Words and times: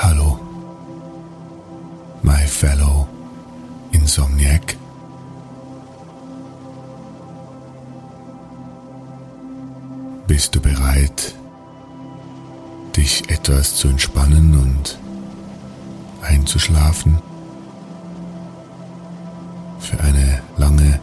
Hallo, 0.00 0.38
my 2.22 2.46
fellow 2.46 3.08
Insomniac. 3.90 4.76
Bist 10.28 10.54
du 10.54 10.60
bereit, 10.60 11.34
dich 12.96 13.28
etwas 13.28 13.74
zu 13.74 13.88
entspannen 13.88 14.56
und 14.56 15.00
einzuschlafen? 16.22 17.18
Für 19.80 19.98
eine 19.98 20.42
lange, 20.56 21.00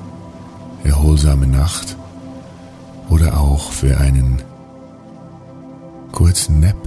erholsame 0.85 1.47
Nacht 1.47 1.97
oder 3.09 3.37
auch 3.37 3.73
für 3.73 3.97
einen 3.97 4.41
kurzen 6.13 6.61
Nap 6.61 6.77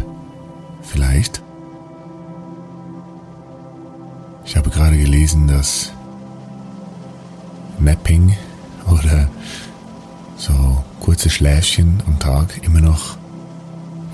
vielleicht? 0.80 1.42
Ich 4.48 4.56
habe 4.56 4.70
gerade 4.70 4.96
gelesen, 4.96 5.46
dass 5.46 5.92
Napping 7.78 8.34
oder 8.90 9.28
so 10.38 10.82
kurze 11.00 11.28
Schläfchen 11.28 12.02
am 12.06 12.18
Tag 12.18 12.58
immer 12.62 12.80
noch 12.80 13.18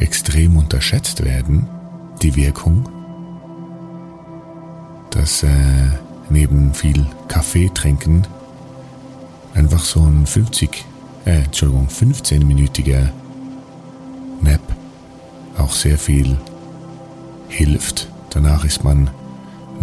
extrem 0.00 0.56
unterschätzt 0.56 1.24
werden, 1.24 1.68
die 2.20 2.34
Wirkung, 2.34 2.88
dass 5.10 5.44
äh, 5.44 5.48
neben 6.28 6.74
viel 6.74 7.06
Kaffee 7.28 7.70
trinken 7.72 8.26
einfach 9.54 9.84
so 9.84 10.00
ein 10.00 10.26
50, 10.26 10.84
äh, 11.26 11.44
Entschuldigung, 11.44 11.86
15-minütiger 11.86 13.08
Nap 14.42 14.62
auch 15.58 15.72
sehr 15.72 15.96
viel 15.96 16.36
hilft. 17.48 18.08
Danach 18.30 18.64
ist 18.64 18.82
man 18.82 19.10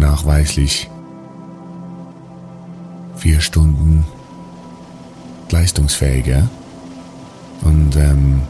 nachweislich 0.02 0.90
vier 3.16 3.40
Stunden 3.40 4.04
leistungsfähiger 5.50 6.48
und 7.62 7.94
ähm, 7.96 8.42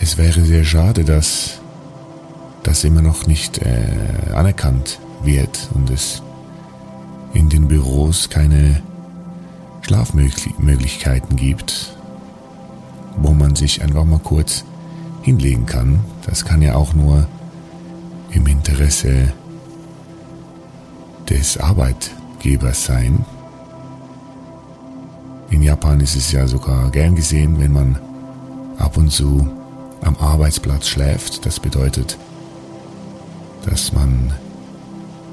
es 0.00 0.16
wäre 0.16 0.40
sehr 0.40 0.64
schade, 0.64 1.04
dass 1.04 1.60
das 2.62 2.84
immer 2.84 3.02
noch 3.02 3.26
nicht 3.26 3.58
äh, 3.58 4.32
anerkannt 4.34 4.98
wird 5.22 5.68
und 5.74 5.90
es 5.90 6.22
in 7.34 7.50
den 7.50 7.68
Büros 7.68 8.30
keine 8.30 8.80
Schlafmöglichkeiten 9.82 11.36
gibt, 11.36 11.94
wo 13.18 13.32
man 13.32 13.54
sich 13.56 13.82
einfach 13.82 14.04
mal 14.04 14.20
kurz 14.20 14.64
hinlegen 15.20 15.66
kann. 15.66 16.00
Das 16.24 16.46
kann 16.46 16.62
ja 16.62 16.76
auch 16.76 16.94
nur 16.94 17.26
im 18.30 18.46
Interesse 18.46 19.32
des 21.30 21.56
Arbeitgebers 21.56 22.84
sein. 22.84 23.24
In 25.50 25.62
Japan 25.62 26.00
ist 26.00 26.16
es 26.16 26.32
ja 26.32 26.46
sogar 26.46 26.90
gern 26.90 27.14
gesehen, 27.14 27.58
wenn 27.58 27.72
man 27.72 27.98
ab 28.78 28.96
und 28.96 29.10
zu 29.10 29.48
am 30.02 30.16
Arbeitsplatz 30.16 30.88
schläft. 30.88 31.46
Das 31.46 31.60
bedeutet, 31.60 32.18
dass 33.64 33.92
man 33.92 34.32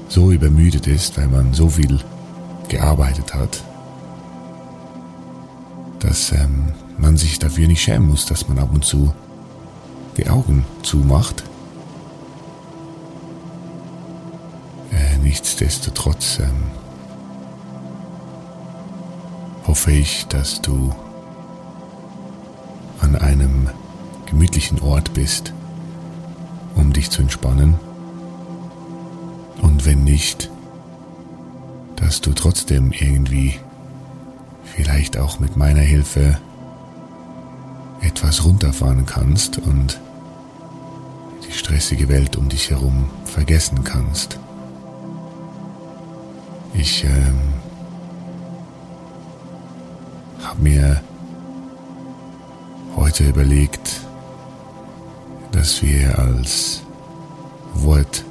so 0.08 0.30
übermüdet 0.30 0.86
ist, 0.86 1.18
weil 1.18 1.28
man 1.28 1.52
so 1.52 1.68
viel 1.68 2.00
gearbeitet 2.68 3.34
hat, 3.34 3.62
dass 5.98 6.32
ähm, 6.32 6.72
man 6.96 7.16
sich 7.16 7.38
dafür 7.38 7.66
nicht 7.66 7.82
schämen 7.82 8.08
muss, 8.08 8.26
dass 8.26 8.48
man 8.48 8.58
ab 8.58 8.70
und 8.72 8.84
zu 8.84 9.12
die 10.16 10.28
Augen 10.28 10.64
zumacht. 10.82 11.44
Nichtsdestotrotz 15.22 16.38
ähm, 16.40 16.64
hoffe 19.66 19.92
ich, 19.92 20.26
dass 20.28 20.62
du 20.62 20.94
an 23.00 23.16
einem 23.16 23.68
gemütlichen 24.26 24.80
Ort 24.80 25.14
bist, 25.14 25.52
um 26.74 26.92
dich 26.92 27.10
zu 27.10 27.22
entspannen. 27.22 27.74
Und 29.62 29.86
wenn 29.86 30.04
nicht, 30.04 30.50
dass 31.96 32.20
du 32.20 32.32
trotzdem 32.32 32.92
irgendwie 32.92 33.58
vielleicht 34.64 35.18
auch 35.18 35.40
mit 35.40 35.56
meiner 35.56 35.80
Hilfe 35.80 36.38
etwas 38.00 38.44
runterfahren 38.44 39.06
kannst 39.06 39.58
und 39.58 40.00
die 41.46 41.52
stressige 41.52 42.08
Welt 42.08 42.36
um 42.36 42.48
dich 42.48 42.70
herum 42.70 43.10
vergessen 43.24 43.84
kannst. 43.84 44.38
Ich 46.74 47.04
ähm, 47.04 47.38
habe 50.42 50.62
mir 50.62 51.00
heute 52.96 53.24
überlegt, 53.24 54.00
dass 55.52 55.82
wir 55.82 56.18
als 56.18 56.82
Wort 57.74 58.24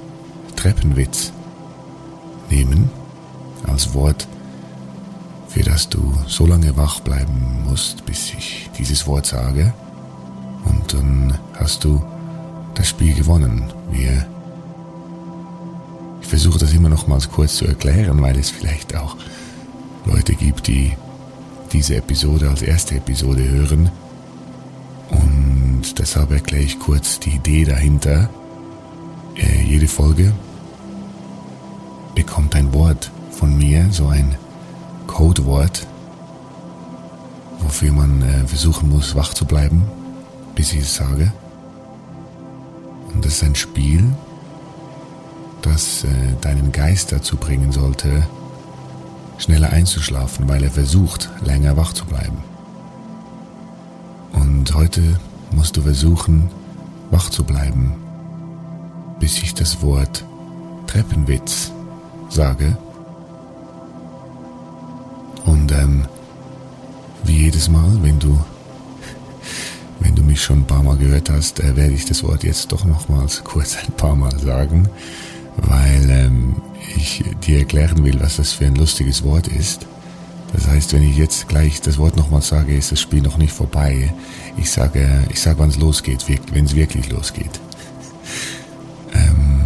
Treppenwitz 0.56 1.32
nehmen, 2.50 2.90
als 3.68 3.94
Wort, 3.94 4.28
für 5.48 5.64
das 5.64 5.90
du 5.90 6.14
so 6.28 6.46
lange 6.46 6.76
wach 6.78 7.00
bleiben 7.00 7.64
musst, 7.68 8.06
bis 8.06 8.34
ich 8.34 8.70
dieses 8.78 9.08
Wort 9.08 9.26
sage. 9.26 9.74
Und 10.66 10.94
dann 10.94 11.38
hast 11.58 11.84
du 11.84 12.02
das 12.76 12.90
Spiel 12.90 13.14
gewonnen. 13.14 13.72
Wir 13.90 14.26
ich 16.28 16.30
versuche 16.30 16.60
das 16.60 16.74
immer 16.74 16.90
nochmals 16.90 17.32
kurz 17.32 17.56
zu 17.56 17.66
erklären, 17.66 18.22
weil 18.22 18.38
es 18.38 18.50
vielleicht 18.50 18.98
auch 18.98 19.16
Leute 20.04 20.36
gibt, 20.36 20.68
die 20.68 20.92
diese 21.72 21.96
Episode 21.96 22.50
als 22.50 22.62
erste 22.62 22.96
Episode 22.96 23.48
hören. 23.48 23.90
Und 25.10 25.98
deshalb 25.98 26.32
erkläre 26.32 26.64
ich 26.64 26.80
kurz 26.80 27.22
die 27.22 27.30
Idee 27.30 27.64
dahinter. 27.64 28.30
Äh, 29.36 29.64
jede 29.64 29.88
Folge 29.88 30.34
bekommt 32.14 32.56
ein 32.56 32.74
Wort 32.74 33.10
von 33.32 33.58
mir, 33.58 33.88
so 33.92 34.08
ein 34.08 34.36
Codewort, 35.08 35.88
wofür 37.60 37.94
man 37.94 38.22
äh, 38.22 38.46
versuchen 38.46 38.90
muss, 38.90 39.16
wach 39.16 39.34
zu 39.34 39.46
bleiben 39.46 39.84
bis 40.58 40.74
ich 40.74 40.80
es 40.80 40.96
sage. 40.96 41.32
Und 43.14 43.24
das 43.24 43.36
ist 43.36 43.44
ein 43.44 43.56
Spiel, 43.56 44.04
das 45.62 46.04
äh, 46.04 46.08
deinen 46.42 46.72
Geist 46.72 47.12
dazu 47.12 47.38
bringen 47.38 47.72
sollte, 47.72 48.28
schneller 49.38 49.72
einzuschlafen, 49.72 50.48
weil 50.48 50.64
er 50.64 50.72
versucht, 50.72 51.30
länger 51.44 51.78
wach 51.78 51.94
zu 51.94 52.06
bleiben. 52.06 52.38
Und 54.34 54.74
heute 54.74 55.02
musst 55.52 55.78
du 55.78 55.82
versuchen, 55.82 56.50
wach 57.12 57.30
zu 57.30 57.44
bleiben, 57.44 57.94
bis 59.20 59.38
ich 59.38 59.54
das 59.54 59.82
Wort 59.82 60.26
Treppenwitz 60.88 61.72
sage. 62.30 62.78
Und 65.46 65.72
ähm, 65.72 66.06
wie 67.24 67.44
jedes 67.44 67.70
Mal, 67.70 68.02
wenn 68.02 68.20
du 68.20 68.40
wenn 70.00 70.16
du 70.16 70.24
mich 70.24 70.42
schon 70.42 70.60
ein 70.60 70.68
paar 70.68 70.84
Mal 70.84 70.98
gehört 70.98 71.30
hast, 71.30 71.60
äh, 71.60 71.76
werde 71.76 71.94
ich 71.94 72.06
das 72.06 72.24
Wort 72.24 72.44
jetzt 72.44 72.72
doch 72.72 72.86
nochmals 72.86 73.44
kurz 73.44 73.78
ein 73.78 73.92
paar 73.94 74.16
Mal 74.16 74.38
sagen, 74.40 74.90
weil 75.58 76.10
ähm, 76.10 76.56
ich 76.96 77.24
dir 77.46 77.60
erklären 77.60 78.04
will, 78.04 78.20
was 78.20 78.38
das 78.38 78.54
für 78.54 78.66
ein 78.66 78.76
lustiges 78.76 79.24
Wort 79.24 79.48
ist. 79.48 79.86
Das 80.54 80.68
heißt, 80.68 80.94
wenn 80.94 81.04
ich 81.04 81.18
jetzt 81.18 81.48
gleich 81.50 81.82
das 81.82 81.98
Wort 81.98 82.16
nochmal 82.16 82.42
sage, 82.42 82.76
ist 82.76 82.92
das 82.92 83.02
Spiel 83.02 83.22
noch 83.22 83.38
nicht 83.38 83.54
vorbei. 83.54 84.14
Ich 84.58 84.72
sage, 84.72 85.26
ich 85.30 85.42
sage, 85.42 85.60
wann 85.60 85.70
es 85.70 85.78
losgeht, 85.78 86.26
wenn 86.52 86.66
es 86.66 86.76
wirklich 86.76 87.10
losgeht. 87.10 87.60
Ähm, 89.14 89.66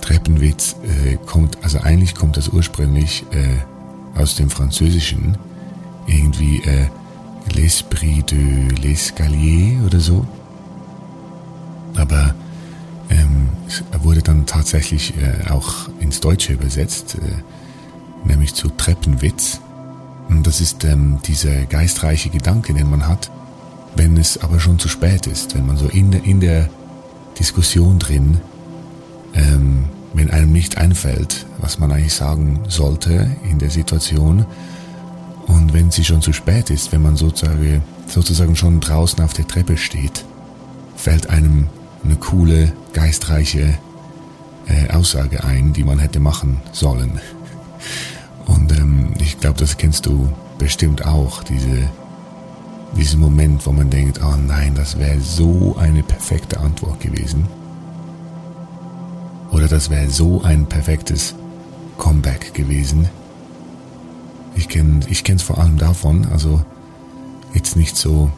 Treppenwitz 0.00 0.76
äh, 0.82 1.16
kommt, 1.26 1.58
also 1.62 1.78
eigentlich 1.80 2.14
kommt 2.14 2.36
das 2.36 2.48
ursprünglich 2.48 3.24
äh, 3.32 4.18
aus 4.18 4.36
dem 4.36 4.50
Französischen, 4.50 5.38
irgendwie 6.06 6.58
äh, 6.58 6.88
L'Esprit 7.52 8.30
de 8.30 8.68
l'Escalier 8.82 9.84
oder 9.86 10.00
so. 10.00 10.26
Aber 11.94 12.34
ähm, 13.10 13.48
wurde 14.02 14.22
dann 14.22 14.46
tatsächlich 14.46 15.14
äh, 15.16 15.50
auch 15.50 15.88
ins 16.00 16.20
Deutsche 16.20 16.52
übersetzt, 16.52 17.16
äh, 17.16 18.28
nämlich 18.28 18.54
zu 18.54 18.68
Treppenwitz. 18.68 19.60
Und 20.28 20.46
das 20.46 20.60
ist 20.60 20.84
ähm, 20.84 21.18
dieser 21.26 21.66
geistreiche 21.66 22.30
Gedanke, 22.30 22.72
den 22.72 22.88
man 22.88 23.06
hat, 23.06 23.30
wenn 23.96 24.16
es 24.16 24.42
aber 24.42 24.58
schon 24.60 24.78
zu 24.78 24.88
spät 24.88 25.26
ist, 25.26 25.54
wenn 25.54 25.66
man 25.66 25.76
so 25.76 25.86
in 25.86 26.10
der, 26.10 26.24
in 26.24 26.40
der 26.40 26.68
Diskussion 27.38 27.98
drin, 27.98 28.38
ähm, 29.34 29.84
wenn 30.14 30.30
einem 30.30 30.52
nicht 30.52 30.78
einfällt, 30.78 31.46
was 31.58 31.78
man 31.78 31.92
eigentlich 31.92 32.14
sagen 32.14 32.60
sollte 32.68 33.30
in 33.48 33.58
der 33.58 33.70
Situation, 33.70 34.46
und 35.46 35.74
wenn 35.74 35.90
sie 35.90 36.04
schon 36.04 36.22
zu 36.22 36.32
spät 36.32 36.70
ist, 36.70 36.92
wenn 36.92 37.02
man 37.02 37.16
sozusagen, 37.16 37.82
sozusagen 38.06 38.56
schon 38.56 38.80
draußen 38.80 39.22
auf 39.22 39.32
der 39.32 39.46
Treppe 39.46 39.76
steht, 39.76 40.24
fällt 40.96 41.28
einem 41.30 41.66
eine 42.04 42.16
coole, 42.16 42.72
geistreiche 42.94 43.78
äh, 44.66 44.90
Aussage 44.90 45.44
ein, 45.44 45.74
die 45.74 45.84
man 45.84 45.98
hätte 45.98 46.20
machen 46.20 46.62
sollen. 46.72 47.20
Und 48.46 48.72
ähm, 48.72 49.12
ich 49.20 49.38
glaube, 49.38 49.58
das 49.58 49.76
kennst 49.76 50.06
du 50.06 50.30
bestimmt 50.58 51.04
auch, 51.04 51.42
diese, 51.42 51.88
diesen 52.96 53.20
Moment, 53.20 53.66
wo 53.66 53.72
man 53.72 53.90
denkt, 53.90 54.20
oh 54.24 54.36
nein, 54.36 54.74
das 54.74 54.98
wäre 54.98 55.20
so 55.20 55.76
eine 55.78 56.02
perfekte 56.02 56.60
Antwort 56.60 57.00
gewesen. 57.00 57.46
Oder 59.50 59.68
das 59.68 59.90
wäre 59.90 60.08
so 60.08 60.42
ein 60.42 60.66
perfektes 60.66 61.34
Comeback 61.98 62.54
gewesen. 62.54 63.08
Ich 64.56 64.68
kenne 64.68 65.00
ich 65.08 65.24
kenn's 65.24 65.42
vor 65.42 65.58
allem 65.58 65.78
davon, 65.78 66.26
also 66.32 66.64
jetzt 67.54 67.76
nicht 67.76 67.96
so 67.96 68.30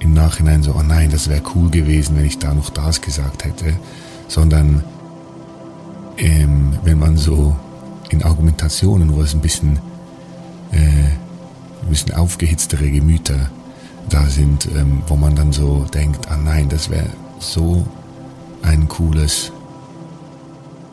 im 0.00 0.12
Nachhinein 0.12 0.62
so, 0.62 0.74
oh 0.74 0.82
nein, 0.82 1.10
das 1.10 1.28
wäre 1.28 1.42
cool 1.54 1.70
gewesen, 1.70 2.16
wenn 2.16 2.26
ich 2.26 2.38
da 2.38 2.52
noch 2.52 2.70
das 2.70 3.00
gesagt 3.00 3.44
hätte, 3.44 3.74
sondern 4.28 4.84
ähm, 6.18 6.78
wenn 6.82 6.98
man 6.98 7.16
so 7.16 7.56
in 8.10 8.22
Argumentationen, 8.22 9.14
wo 9.14 9.22
es 9.22 9.34
ein 9.34 9.40
bisschen, 9.40 9.78
äh, 10.72 10.78
ein 10.78 11.88
bisschen 11.88 12.14
aufgehitztere 12.14 12.90
Gemüter 12.90 13.50
da 14.08 14.26
sind, 14.26 14.66
ähm, 14.76 15.02
wo 15.06 15.16
man 15.16 15.34
dann 15.34 15.52
so 15.52 15.84
denkt, 15.92 16.30
ah 16.30 16.36
nein, 16.36 16.68
das 16.68 16.90
wäre 16.90 17.10
so 17.38 17.86
ein 18.62 18.88
cooles 18.88 19.52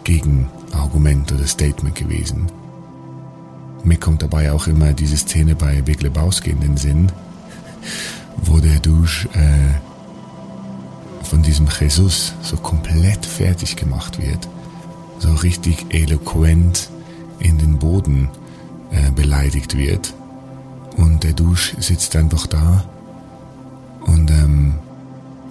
Gegenargument 0.03 1.31
oder 1.31 1.47
Statement 1.47 1.95
gewesen. 1.95 2.47
Mir 3.83 3.97
kommt 3.97 4.21
dabei 4.21 4.51
auch 4.51 4.67
immer 4.67 4.94
diese 4.94 5.17
Szene 5.17 5.55
bei 5.55 5.81
Big 5.81 6.01
Lebowski 6.01 6.51
in 6.51 6.61
den 6.61 6.77
Sinn, 6.77 7.11
wo 8.45 8.60
der 8.60 8.80
Dusch 8.80 9.28
äh, 9.34 9.74
von 11.24 11.42
diesem 11.42 11.68
Jesus 11.68 12.34
so 12.42 12.57
komplett 12.57 13.25
fertig 13.25 13.75
gemacht 13.75 14.22
wird, 14.22 14.48
so 15.19 15.34
richtig 15.34 15.86
eloquent 15.90 16.90
in 17.40 17.57
den 17.57 17.80
Boden 17.80 18.30
äh, 18.92 19.12
beleidigt 19.12 19.78
wird. 19.78 20.13
Und 20.98 21.24
der 21.24 21.34
Dusch 21.34 21.75
sitzt 21.80 22.16
einfach 22.16 22.45
da 22.48 22.84
und 24.01 24.30
ähm, 24.30 24.75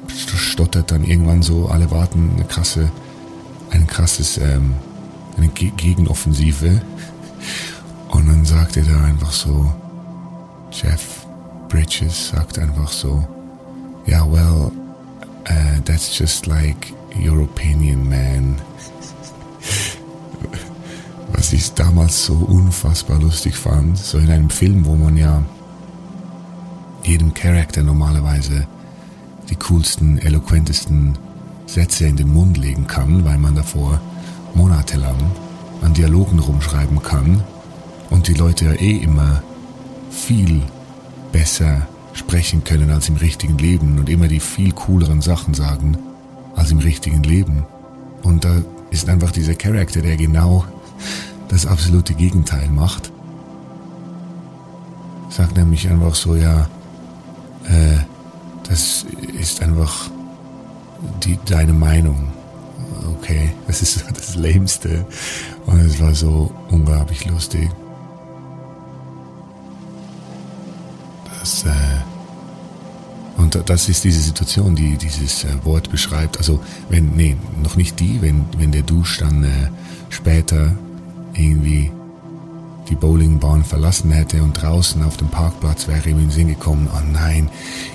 stottert 0.09 0.91
dann 0.91 1.05
irgendwann 1.05 1.43
so, 1.43 1.69
alle 1.69 1.91
warten 1.91 2.33
eine 2.37 2.45
krasse, 2.45 2.91
ein 3.71 3.87
krasses, 3.87 4.39
ähm, 4.39 4.75
eine 5.37 5.49
Gegenoffensive 5.49 6.83
und 8.09 8.29
dann 8.29 8.45
sagt 8.45 8.77
er 8.77 8.85
da 8.85 9.05
einfach 9.05 9.33
so, 9.33 9.73
Jeff 10.71 11.22
Bridges 11.73 12.29
sagt 12.29 12.59
einfach 12.59 12.93
so, 12.93 13.27
ja, 14.05 14.19
yeah, 14.19 14.31
well, 14.31 14.71
uh, 15.49 15.81
that's 15.87 16.19
just 16.19 16.47
like 16.47 16.93
your 17.19 17.41
opinion, 17.41 18.11
man. 18.11 18.59
Was 21.33 21.55
ich 21.55 21.73
damals 21.73 22.27
so 22.27 22.35
unfassbar 22.35 23.19
lustig 23.19 23.57
fand, 23.57 23.97
so 23.97 24.19
in 24.19 24.29
einem 24.29 24.51
Film, 24.51 24.85
wo 24.85 24.97
man 24.97 25.17
ja 25.17 25.43
jedem 27.05 27.33
Charakter 27.33 27.83
normalerweise 27.83 28.67
die 29.49 29.57
coolsten, 29.57 30.19
eloquentesten 30.19 31.17
Sätze 31.65 32.07
in 32.07 32.17
den 32.17 32.35
Mund 32.35 32.59
legen 32.59 32.87
kann, 32.87 33.25
weil 33.25 33.39
man 33.39 33.55
davor 33.55 33.99
monatelang 34.55 35.17
an 35.81 35.95
Dialogen 35.95 36.39
rumschreiben 36.39 37.03
kann 37.03 37.43
und 38.11 38.29
die 38.29 38.35
Leute 38.35 38.67
ja 38.67 38.73
eh 38.73 38.99
immer 38.99 39.43
viel 40.11 40.61
besser 41.33 41.87
sprechen 42.13 42.63
können 42.63 42.91
als 42.91 43.09
im 43.09 43.17
richtigen 43.17 43.59
Leben 43.59 43.99
und 43.99 44.09
immer 44.09 44.29
die 44.29 44.41
viel 44.41 44.73
cooleren 44.73 45.23
Sachen 45.23 45.55
sagen 45.55 45.97
als 46.55 46.71
im 46.71 46.79
richtigen 46.79 47.23
Leben. 47.23 47.65
Und 48.23 48.45
da 48.45 48.63
ist 48.91 49.09
einfach 49.09 49.31
dieser 49.31 49.55
Charakter, 49.55 50.03
der 50.03 50.17
genau 50.17 50.65
das 51.49 51.67
absolute 51.67 52.15
Gegenteil 52.15 52.69
macht. 52.69 53.11
Sagt 55.31 55.57
nämlich 55.57 55.89
einfach 55.89 56.15
so, 56.15 56.37
ja, 56.37 56.69
äh, 57.65 57.99
das 58.69 59.07
ist 59.39 59.63
einfach 59.63 60.11
die, 61.25 61.39
deine 61.47 61.73
Meinung. 61.73 62.29
Okay, 63.19 63.53
das 63.67 63.83
ist 63.83 64.05
das 64.15 64.35
Lämste. 64.37 65.07
Und 65.67 65.81
es 65.81 66.01
war 66.01 66.15
so 66.15 66.53
unglaublich 66.71 67.25
lustig. 67.27 67.71
Das, 71.43 71.65
äh, 71.65 71.71
und 73.37 73.69
das 73.69 73.89
ist 73.89 74.05
diese 74.05 74.21
Situation, 74.21 74.77
die 74.77 74.97
dieses 74.97 75.43
äh, 75.43 75.49
Wort 75.65 75.91
beschreibt. 75.91 76.39
Also 76.39 76.61
wenn, 76.89 77.17
nee, 77.17 77.37
noch 77.61 77.75
nicht 77.75 77.99
die, 77.99 78.23
wenn, 78.23 78.45
wenn 78.59 78.71
der 78.71 78.83
Dusch 78.83 79.19
dann 79.19 79.43
äh, 79.43 79.49
später 80.09 80.73
irgendwie 81.35 81.91
die 82.89 82.95
Bowlingbahn 82.95 83.65
verlassen 83.65 84.13
hätte 84.13 84.41
und 84.41 84.53
draußen 84.53 85.03
auf 85.03 85.17
dem 85.17 85.31
Parkplatz 85.31 85.89
wäre 85.89 86.11
ihm 86.11 86.19
in 86.19 86.27
den 86.27 86.31
Sinn 86.31 86.47
gekommen, 86.47 86.89
oh 86.95 87.03
nein, 87.13 87.51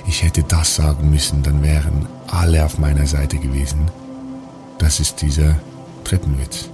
ich 0.08 0.24
hätte 0.24 0.44
das 0.44 0.76
sagen 0.76 1.10
müssen, 1.10 1.42
dann 1.42 1.64
wären 1.64 2.06
alle 2.28 2.66
auf 2.66 2.80
meiner 2.80 3.08
Seite 3.08 3.38
gewesen. 3.38 3.90
Das 4.78 5.00
ist 5.00 5.22
dieser 5.22 5.56
Treppenwitz. 6.04 6.68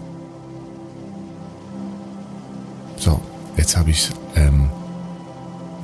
So, 2.98 3.22
jetzt 3.58 3.78
habe 3.78 3.92
ich 3.92 4.10
ähm, 4.36 4.72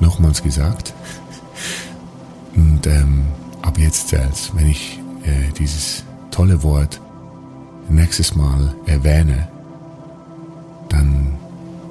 nochmals 0.00 0.42
gesagt. 0.42 0.94
Und 2.54 2.86
ähm, 2.86 3.26
ab 3.62 3.78
jetzt, 3.78 4.12
als 4.14 4.54
wenn 4.54 4.68
ich 4.68 5.00
äh, 5.24 5.52
dieses 5.58 6.04
tolle 6.30 6.62
Wort 6.62 7.00
nächstes 7.88 8.34
Mal 8.34 8.74
erwähne, 8.86 9.48
dann 10.88 11.34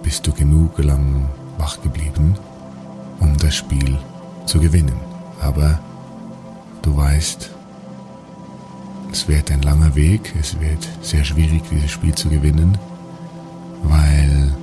bist 0.04 0.26
du 0.26 0.34
genug 0.34 0.78
lang 0.80 1.26
wach 1.58 1.82
geblieben, 1.82 2.36
um 3.20 3.38
das 3.38 3.56
Spiel 3.56 3.98
zu 4.46 4.60
gewinnen. 4.60 4.98
Aber 5.42 5.80
du 6.82 6.96
weißt, 6.96 7.50
es 9.12 9.28
wird 9.28 9.52
ein 9.52 9.62
langer 9.62 9.96
Weg, 9.96 10.34
es 10.40 10.60
wird 10.60 10.88
sehr 11.02 11.24
schwierig, 11.24 11.64
dieses 11.72 11.92
Spiel 11.92 12.14
zu 12.16 12.30
gewinnen, 12.30 12.78
weil 13.84 14.56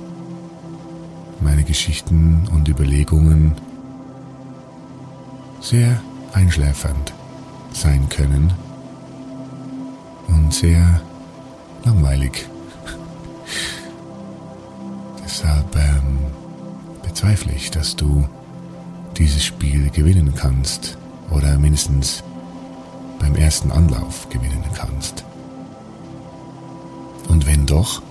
meine 1.41 1.63
Geschichten 1.63 2.47
und 2.53 2.67
Überlegungen 2.67 3.53
sehr 5.61 6.01
einschläfernd 6.33 7.13
sein 7.73 8.07
können 8.09 8.53
und 10.27 10.53
sehr 10.53 11.01
langweilig. 11.83 12.47
Deshalb 15.23 15.75
ähm, 15.75 16.19
bezweifle 17.03 17.53
ich, 17.53 17.71
dass 17.71 17.95
du 17.95 18.27
dieses 19.17 19.43
Spiel 19.43 19.89
gewinnen 19.89 20.33
kannst 20.35 20.97
oder 21.29 21.57
mindestens 21.57 22.23
beim 23.19 23.35
ersten 23.35 23.71
Anlauf 23.71 24.29
gewinnen 24.29 24.63
kannst. 24.73 25.25
Und 27.27 27.45
wenn 27.45 27.65
doch, 27.65 28.01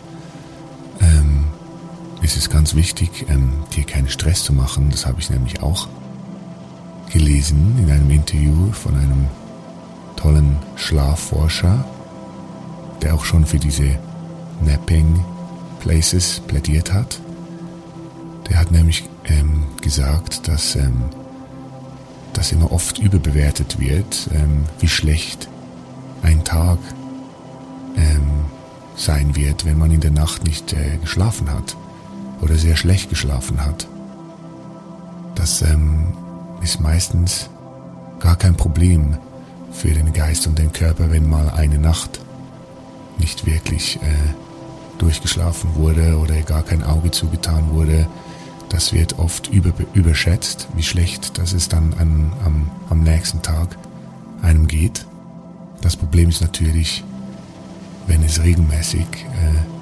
ist 2.26 2.36
es 2.36 2.50
ganz 2.50 2.74
wichtig, 2.74 3.26
ähm, 3.28 3.52
dir 3.76 3.84
keinen 3.84 4.08
Stress 4.08 4.42
zu 4.42 4.52
machen. 4.52 4.90
Das 4.90 5.06
habe 5.06 5.20
ich 5.20 5.30
nämlich 5.30 5.62
auch 5.62 5.86
gelesen 7.12 7.76
in 7.78 7.88
einem 7.88 8.10
Interview 8.10 8.72
von 8.72 8.96
einem 8.96 9.26
tollen 10.16 10.58
Schlafforscher, 10.74 11.84
der 13.00 13.14
auch 13.14 13.24
schon 13.24 13.46
für 13.46 13.60
diese 13.60 13.96
Napping 14.60 15.24
Places 15.78 16.42
plädiert 16.48 16.92
hat. 16.92 17.20
Der 18.50 18.58
hat 18.58 18.72
nämlich 18.72 19.08
ähm, 19.26 19.62
gesagt, 19.80 20.48
dass 20.48 20.74
ähm, 20.74 21.04
das 22.32 22.50
immer 22.50 22.72
oft 22.72 22.98
überbewertet 22.98 23.78
wird, 23.78 24.28
ähm, 24.34 24.64
wie 24.80 24.88
schlecht 24.88 25.48
ein 26.22 26.42
Tag 26.42 26.78
ähm, 27.96 28.46
sein 28.96 29.36
wird, 29.36 29.64
wenn 29.64 29.78
man 29.78 29.92
in 29.92 30.00
der 30.00 30.10
Nacht 30.10 30.42
nicht 30.42 30.72
äh, 30.72 30.98
geschlafen 31.00 31.52
hat 31.52 31.76
oder 32.40 32.56
sehr 32.56 32.76
schlecht 32.76 33.10
geschlafen 33.10 33.64
hat. 33.64 33.86
Das 35.34 35.62
ähm, 35.62 36.12
ist 36.62 36.80
meistens 36.80 37.48
gar 38.20 38.36
kein 38.36 38.56
Problem 38.56 39.18
für 39.72 39.90
den 39.90 40.12
Geist 40.12 40.46
und 40.46 40.58
den 40.58 40.72
Körper, 40.72 41.10
wenn 41.10 41.28
mal 41.28 41.50
eine 41.50 41.78
Nacht 41.78 42.20
nicht 43.18 43.46
wirklich 43.46 43.96
äh, 43.96 44.98
durchgeschlafen 44.98 45.74
wurde 45.74 46.18
oder 46.18 46.40
gar 46.42 46.62
kein 46.62 46.82
Auge 46.82 47.10
zugetan 47.10 47.70
wurde. 47.70 48.06
Das 48.68 48.92
wird 48.92 49.18
oft 49.18 49.48
über, 49.48 49.72
überschätzt, 49.94 50.68
wie 50.74 50.82
schlecht 50.82 51.38
das 51.38 51.52
es 51.52 51.68
dann 51.68 51.94
an, 51.98 52.32
am, 52.44 52.70
am 52.88 53.02
nächsten 53.02 53.42
Tag 53.42 53.76
einem 54.42 54.66
geht. 54.66 55.06
Das 55.82 55.96
Problem 55.96 56.30
ist 56.30 56.40
natürlich, 56.40 57.04
wenn 58.06 58.22
es 58.24 58.42
regelmäßig 58.42 59.06
äh, 59.06 59.75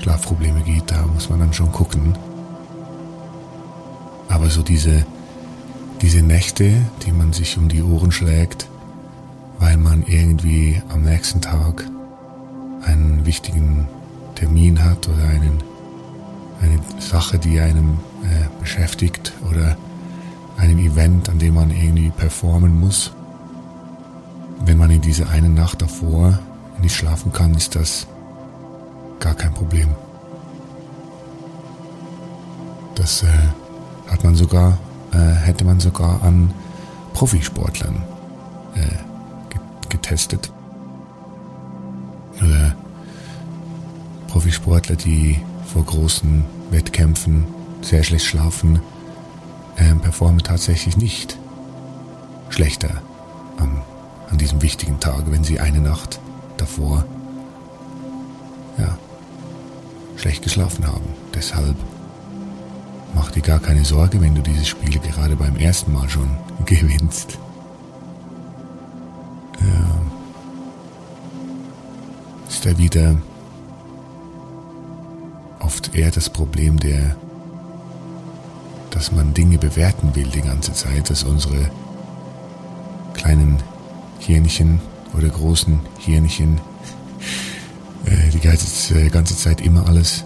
Schlafprobleme 0.00 0.60
gibt, 0.62 0.90
da 0.90 1.04
muss 1.06 1.28
man 1.28 1.40
dann 1.40 1.52
schon 1.52 1.72
gucken. 1.72 2.16
Aber 4.28 4.48
so 4.50 4.62
diese, 4.62 5.04
diese 6.00 6.22
Nächte, 6.22 6.82
die 7.04 7.12
man 7.12 7.32
sich 7.32 7.58
um 7.58 7.68
die 7.68 7.82
Ohren 7.82 8.12
schlägt, 8.12 8.68
weil 9.58 9.76
man 9.76 10.04
irgendwie 10.06 10.80
am 10.88 11.02
nächsten 11.02 11.40
Tag 11.40 11.84
einen 12.84 13.26
wichtigen 13.26 13.88
Termin 14.34 14.84
hat 14.84 15.08
oder 15.08 15.24
einen, 15.28 15.58
eine 16.60 16.80
Sache, 17.00 17.38
die 17.38 17.58
einem 17.58 17.98
äh, 18.22 18.60
beschäftigt 18.60 19.32
oder 19.50 19.76
einem 20.56 20.78
Event, 20.78 21.28
an 21.28 21.38
dem 21.38 21.54
man 21.54 21.70
irgendwie 21.70 22.10
performen 22.10 22.78
muss. 22.78 23.12
Wenn 24.64 24.78
man 24.78 24.90
in 24.90 25.00
dieser 25.00 25.28
einen 25.30 25.54
Nacht 25.54 25.82
davor 25.82 26.38
nicht 26.80 26.94
schlafen 26.94 27.32
kann, 27.32 27.54
ist 27.54 27.74
das 27.74 28.06
gar 29.20 29.34
kein 29.34 29.52
Problem. 29.52 29.88
Das 32.94 33.22
äh, 33.22 33.26
hat 34.10 34.24
man 34.24 34.34
sogar, 34.34 34.78
äh, 35.12 35.16
hätte 35.16 35.64
man 35.64 35.80
sogar 35.80 36.22
an 36.22 36.52
Profisportlern 37.14 38.02
äh, 38.74 39.88
getestet. 39.88 40.52
Oder 42.40 42.74
Profisportler, 44.28 44.96
die 44.96 45.40
vor 45.72 45.84
großen 45.84 46.44
Wettkämpfen 46.70 47.46
sehr 47.82 48.02
schlecht 48.02 48.26
schlafen, 48.26 48.80
äh, 49.76 49.94
performen 49.94 50.40
tatsächlich 50.40 50.96
nicht 50.96 51.38
schlechter 52.48 53.02
am, 53.58 53.82
an 54.30 54.38
diesem 54.38 54.62
wichtigen 54.62 55.00
Tag, 55.00 55.30
wenn 55.30 55.44
sie 55.44 55.60
eine 55.60 55.80
Nacht 55.80 56.20
davor 56.56 57.04
ja, 58.78 58.96
schlecht 60.18 60.42
geschlafen 60.42 60.86
haben. 60.86 61.04
Deshalb 61.34 61.76
mach 63.14 63.30
dir 63.30 63.42
gar 63.42 63.60
keine 63.60 63.84
Sorge, 63.84 64.20
wenn 64.20 64.34
du 64.34 64.42
dieses 64.42 64.68
Spiel 64.68 64.98
gerade 64.98 65.36
beim 65.36 65.56
ersten 65.56 65.92
Mal 65.92 66.08
schon 66.10 66.28
gewinnst. 66.66 67.38
Ja. 69.60 70.00
Ist 72.48 72.66
da 72.66 72.76
wieder 72.76 73.16
oft 75.60 75.94
eher 75.94 76.10
das 76.10 76.28
Problem 76.28 76.78
der, 76.78 77.16
dass 78.90 79.12
man 79.12 79.34
Dinge 79.34 79.58
bewerten 79.58 80.14
will 80.14 80.28
die 80.28 80.40
ganze 80.40 80.72
Zeit, 80.72 81.10
dass 81.10 81.22
unsere 81.22 81.70
kleinen 83.14 83.58
Hirnchen 84.18 84.80
oder 85.16 85.28
großen 85.28 85.80
Hirnchen 85.98 86.56
äh, 86.56 86.67
die 88.48 88.56
ganze, 88.56 88.98
äh, 88.98 89.08
ganze 89.08 89.36
Zeit 89.36 89.60
immer 89.60 89.86
alles 89.86 90.24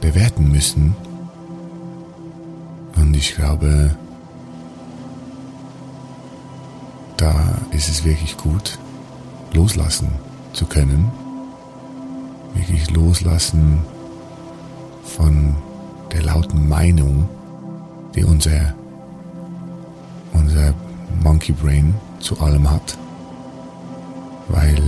bewerten 0.00 0.50
müssen. 0.50 0.94
Und 2.96 3.16
ich 3.16 3.34
glaube, 3.34 3.96
da 7.16 7.32
ist 7.70 7.88
es 7.88 8.04
wirklich 8.04 8.36
gut, 8.36 8.78
loslassen 9.52 10.08
zu 10.52 10.66
können. 10.66 11.10
Wirklich 12.54 12.90
loslassen 12.90 13.78
von 15.04 15.54
der 16.12 16.22
lauten 16.22 16.68
Meinung, 16.68 17.28
die 18.14 18.24
unser, 18.24 18.74
unser 20.32 20.74
Monkey 21.22 21.52
Brain 21.52 21.94
zu 22.20 22.38
allem 22.40 22.70
hat, 22.70 22.98
weil 24.48 24.82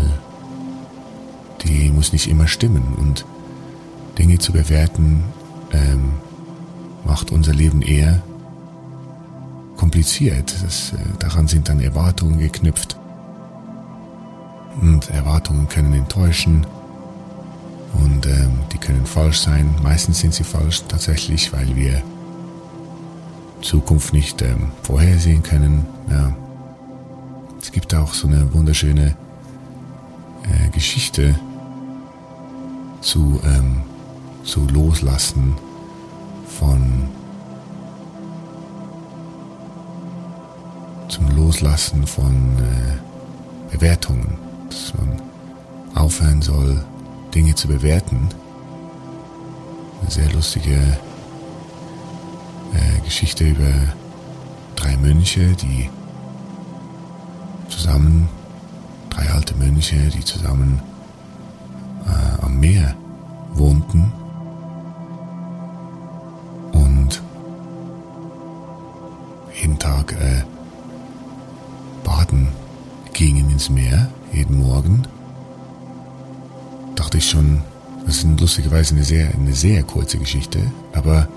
die 1.62 1.90
muss 1.90 2.12
nicht 2.12 2.28
immer 2.28 2.46
stimmen 2.46 2.94
und 2.96 3.24
Dinge 4.18 4.38
zu 4.38 4.52
bewerten 4.52 5.24
ähm, 5.72 6.12
macht 7.04 7.32
unser 7.32 7.54
Leben 7.54 7.82
eher 7.82 8.22
kompliziert. 9.76 10.54
Das, 10.62 10.92
äh, 10.92 10.96
daran 11.18 11.48
sind 11.48 11.68
dann 11.68 11.80
Erwartungen 11.80 12.38
geknüpft 12.38 12.96
und 14.80 15.10
Erwartungen 15.10 15.68
können 15.68 15.92
enttäuschen 15.94 16.66
und 17.94 18.26
ähm, 18.26 18.60
die 18.72 18.78
können 18.78 19.06
falsch 19.06 19.40
sein. 19.40 19.74
Meistens 19.82 20.20
sind 20.20 20.34
sie 20.34 20.44
falsch 20.44 20.82
tatsächlich, 20.88 21.52
weil 21.52 21.74
wir 21.74 22.02
Zukunft 23.62 24.12
nicht 24.12 24.42
ähm, 24.42 24.70
vorhersehen 24.82 25.42
können. 25.42 25.86
Ja. 26.10 26.34
Es 27.60 27.72
gibt 27.72 27.94
auch 27.94 28.14
so 28.14 28.26
eine 28.26 28.52
wunderschöne 28.54 29.16
äh, 30.44 30.68
Geschichte 30.70 31.38
zu, 33.00 33.40
ähm, 33.44 33.82
zu 34.44 34.66
Loslassen 34.66 35.54
von 36.58 37.08
zum 41.08 41.36
Loslassen 41.36 42.06
von 42.06 42.56
äh, 42.58 43.72
Bewertungen, 43.76 44.38
dass 44.68 44.94
man 44.94 45.20
aufhören 45.94 46.40
soll, 46.40 46.84
Dinge 47.34 47.54
zu 47.54 47.66
bewerten. 47.68 48.28
Eine 50.00 50.10
sehr 50.10 50.32
lustige 50.32 50.76
äh, 52.74 53.00
Geschichte 53.04 53.44
über 53.44 53.72
drei 54.76 54.96
Mönche, 54.96 55.54
die 55.56 55.90
zusammen, 57.68 58.28
drei 59.10 59.28
alte 59.30 59.54
Mönche, 59.56 59.96
die 60.10 60.24
zusammen 60.24 60.80
äh, 62.06 62.44
am 62.44 62.58
Meer 62.58 62.94
wohnten. 63.54 64.12
Und 66.72 67.22
jeden 69.60 69.78
Tag 69.78 70.12
äh, 70.12 70.42
baden 72.04 72.48
gingen 73.12 73.50
ins 73.50 73.70
Meer, 73.70 74.08
jeden 74.32 74.58
Morgen. 74.58 75.02
Dachte 76.94 77.18
ich 77.18 77.28
schon, 77.28 77.62
das 78.06 78.18
ist 78.18 78.40
lustigerweise 78.40 78.94
eine 78.94 79.04
sehr, 79.04 79.30
eine 79.34 79.52
sehr 79.52 79.82
kurze 79.82 80.18
Geschichte, 80.18 80.60
aber 80.92 81.28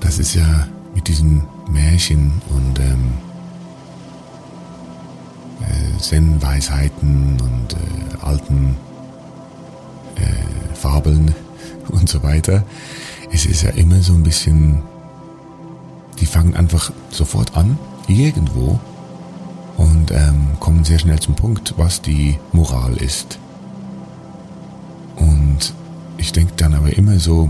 das 0.00 0.18
ist 0.18 0.34
ja 0.34 0.66
mit 0.94 1.06
diesen 1.08 1.42
Märchen 1.70 2.40
und 2.48 2.78
ähm, 2.80 3.12
äh, 5.60 5.98
Zen-Weisheiten 6.00 7.40
und 7.40 7.72
äh, 7.74 8.24
alten 8.24 8.76
äh, 10.16 10.74
Fabeln 10.74 11.34
und 11.88 12.08
so 12.08 12.22
weiter. 12.22 12.64
Es 13.32 13.46
ist 13.46 13.62
ja 13.62 13.70
immer 13.70 14.00
so 14.00 14.14
ein 14.14 14.22
bisschen 14.22 14.82
die 16.20 16.26
fangen 16.26 16.56
einfach 16.56 16.92
sofort 17.10 17.56
an, 17.56 17.78
irgendwo, 18.08 18.78
und 19.76 20.10
ähm, 20.10 20.48
kommen 20.58 20.84
sehr 20.84 20.98
schnell 20.98 21.20
zum 21.20 21.36
Punkt, 21.36 21.74
was 21.76 22.02
die 22.02 22.36
Moral 22.52 22.96
ist. 22.96 23.38
Und 25.14 25.72
ich 26.16 26.32
denke 26.32 26.54
dann 26.56 26.74
aber 26.74 26.96
immer 26.96 27.20
so, 27.20 27.48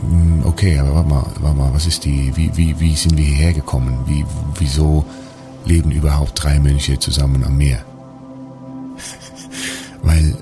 hm, 0.00 0.35
okay, 0.56 0.78
aber 0.78 0.94
warte 0.94 1.08
mal, 1.10 1.26
warte 1.40 1.58
mal, 1.58 1.74
was 1.74 1.86
ist 1.86 2.06
die, 2.06 2.34
wie, 2.34 2.50
wie, 2.56 2.80
wie 2.80 2.94
sind 2.94 3.14
wir 3.18 3.26
hierher 3.26 3.52
gekommen? 3.52 3.98
Wie, 4.06 4.24
wieso 4.58 5.04
leben 5.66 5.90
überhaupt 5.90 6.42
drei 6.42 6.58
Mönche 6.58 6.98
zusammen 6.98 7.44
am 7.44 7.58
Meer? 7.58 7.84
Weil 10.02 10.34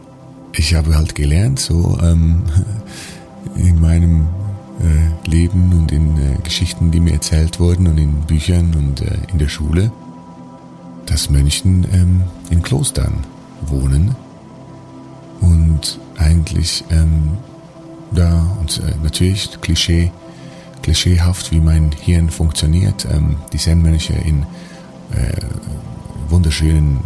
ich 0.53 0.73
habe 0.77 0.95
halt 0.95 1.17
gelernt, 1.17 1.59
so 1.59 1.99
ähm, 2.01 2.45
in 3.57 3.81
meinem 3.81 4.29
äh, 4.81 5.29
Leben 5.29 5.73
und 5.73 5.91
in 5.91 6.17
äh, 6.17 6.37
Geschichten, 6.45 6.93
die 6.93 7.01
mir 7.01 7.15
erzählt 7.15 7.59
wurden 7.59 7.89
und 7.89 7.99
in 7.99 8.13
Büchern 8.21 8.73
und 8.77 9.01
äh, 9.01 9.17
in 9.33 9.39
der 9.39 9.49
Schule, 9.49 9.91
dass 11.07 11.29
Mönchen 11.29 11.89
ähm, 11.93 12.23
in 12.51 12.63
Klostern 12.63 13.25
wohnen 13.67 14.15
und 15.41 15.99
eigentlich 16.19 16.85
ähm, 16.91 17.31
da 18.15 18.57
und 18.61 18.79
äh, 18.79 18.95
natürlich 19.03 19.61
Klischee, 19.61 20.11
klischeehaft, 20.83 21.53
wie 21.53 21.61
mein 21.61 21.93
Hirn 21.93 22.31
funktioniert, 22.31 23.07
ähm, 23.11 23.37
die 23.53 23.59
Zen-Mönche 23.59 24.15
in 24.15 24.43
äh, 25.13 25.41
wunderschönen 26.29 27.01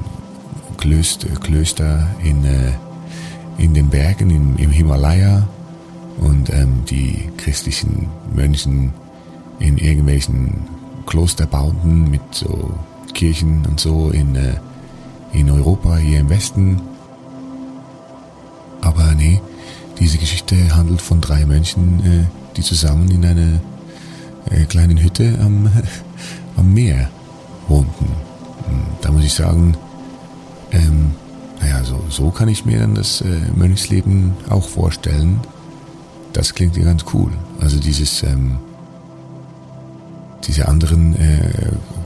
Klöster, 0.77 1.29
Klöster 1.41 2.07
in, 2.23 2.45
äh, 2.45 2.73
in 3.59 3.75
den 3.75 3.88
Bergen 3.88 4.31
im, 4.31 4.57
im 4.57 4.71
Himalaya 4.71 5.47
und 6.19 6.50
ähm, 6.50 6.85
die 6.88 7.29
christlichen 7.37 8.09
Mönchen 8.35 8.93
in 9.59 9.79
irgendwelchen 9.79 10.55
Klosterbauten 11.07 12.11
mit 12.11 12.21
so 12.33 12.75
Kirchen 13.15 13.65
und 13.67 13.81
so 13.81 14.11
in, 14.11 14.37
äh, 14.37 14.55
in 15.33 15.50
Europa, 15.50 15.97
hier 15.97 16.21
im 16.21 16.29
Westen. 16.29 16.81
Aber 18.81 19.15
nee, 19.15 19.41
diese 19.99 20.19
Geschichte 20.19 20.76
handelt 20.76 21.02
von 21.02 21.21
drei 21.21 21.45
Mönchen, 21.47 22.00
äh, 22.05 22.25
die 22.57 22.62
zusammen 22.62 23.11
in 23.11 23.25
einer 23.25 23.61
äh, 24.50 24.64
kleinen 24.64 24.99
Hütte 24.99 25.38
am, 25.40 25.71
am 26.57 26.73
Meer 26.73 27.09
wohnten. 27.69 28.07
Hm, 28.07 28.87
da 29.00 29.12
muss 29.12 29.25
ich 29.25 29.35
sagen, 29.35 29.76
ähm, 30.73 31.12
naja, 31.61 31.85
so, 31.85 32.02
so 32.09 32.31
kann 32.31 32.49
ich 32.49 32.64
mir 32.64 32.78
dann 32.78 32.95
das 32.95 33.21
äh, 33.21 33.26
Mönchsleben 33.55 34.33
auch 34.49 34.67
vorstellen. 34.69 35.40
Das 36.33 36.55
klingt 36.55 36.76
ja 36.76 36.85
ganz 36.85 37.05
cool. 37.12 37.33
Also 37.61 37.81
dieses, 37.81 38.23
ähm, 38.23 38.59
diese 40.47 40.69
anderen 40.69 41.17
äh, 41.17 41.50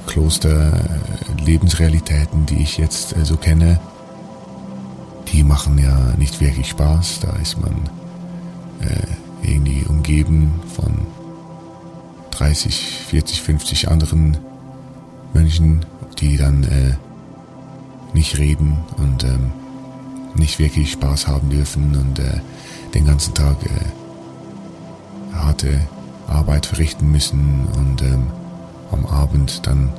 Kloster-Lebensrealitäten, 0.06 2.46
die 2.46 2.62
ich 2.62 2.78
jetzt 2.78 3.14
äh, 3.16 3.24
so 3.24 3.36
kenne, 3.36 3.80
die 5.32 5.44
machen 5.44 5.78
ja 5.78 6.14
nicht 6.18 6.40
wirklich 6.40 6.68
Spaß. 6.68 7.20
Da 7.20 7.32
ist 7.36 7.60
man 7.60 7.88
äh, 8.80 9.48
irgendwie 9.48 9.84
umgeben 9.86 10.52
von 10.74 11.06
30, 12.30 13.04
40, 13.08 13.42
50 13.42 13.88
anderen 13.88 14.36
Mönchen, 15.32 15.84
die 16.18 16.36
dann 16.36 16.64
äh, 16.64 16.94
nicht 18.14 18.38
reden 18.38 18.78
und 18.98 19.24
ähm, 19.24 19.52
nicht 20.34 20.58
wirklich 20.58 20.92
Spaß 20.92 21.26
haben 21.26 21.50
dürfen 21.50 21.96
und 21.96 22.18
äh, 22.18 22.40
den 22.94 23.06
ganzen 23.06 23.34
Tag 23.34 23.56
äh, 23.64 25.34
harte 25.34 25.80
Arbeit 26.28 26.66
verrichten 26.66 27.10
müssen 27.10 27.66
und 27.76 28.02
ähm, 28.02 28.26
am 28.90 29.06
Abend 29.06 29.66
dann 29.66 29.90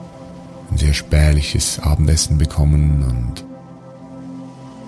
ein 0.71 0.77
sehr 0.77 0.93
spärliches 0.93 1.79
Abendessen 1.79 2.37
bekommen 2.37 3.03
und 3.03 3.52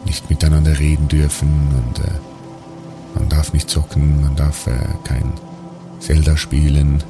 nicht 0.06 0.30
miteinander 0.30 0.78
reden 0.80 1.08
dürfen 1.08 1.50
und 1.50 2.00
äh, 2.00 2.12
man 3.16 3.30
darf 3.30 3.54
nicht 3.54 3.70
zocken, 3.70 4.22
man 4.22 4.36
darf 4.36 4.68
äh, 4.68 4.78
kein 5.04 5.34
Zelda 6.00 6.38
spielen, 6.38 7.04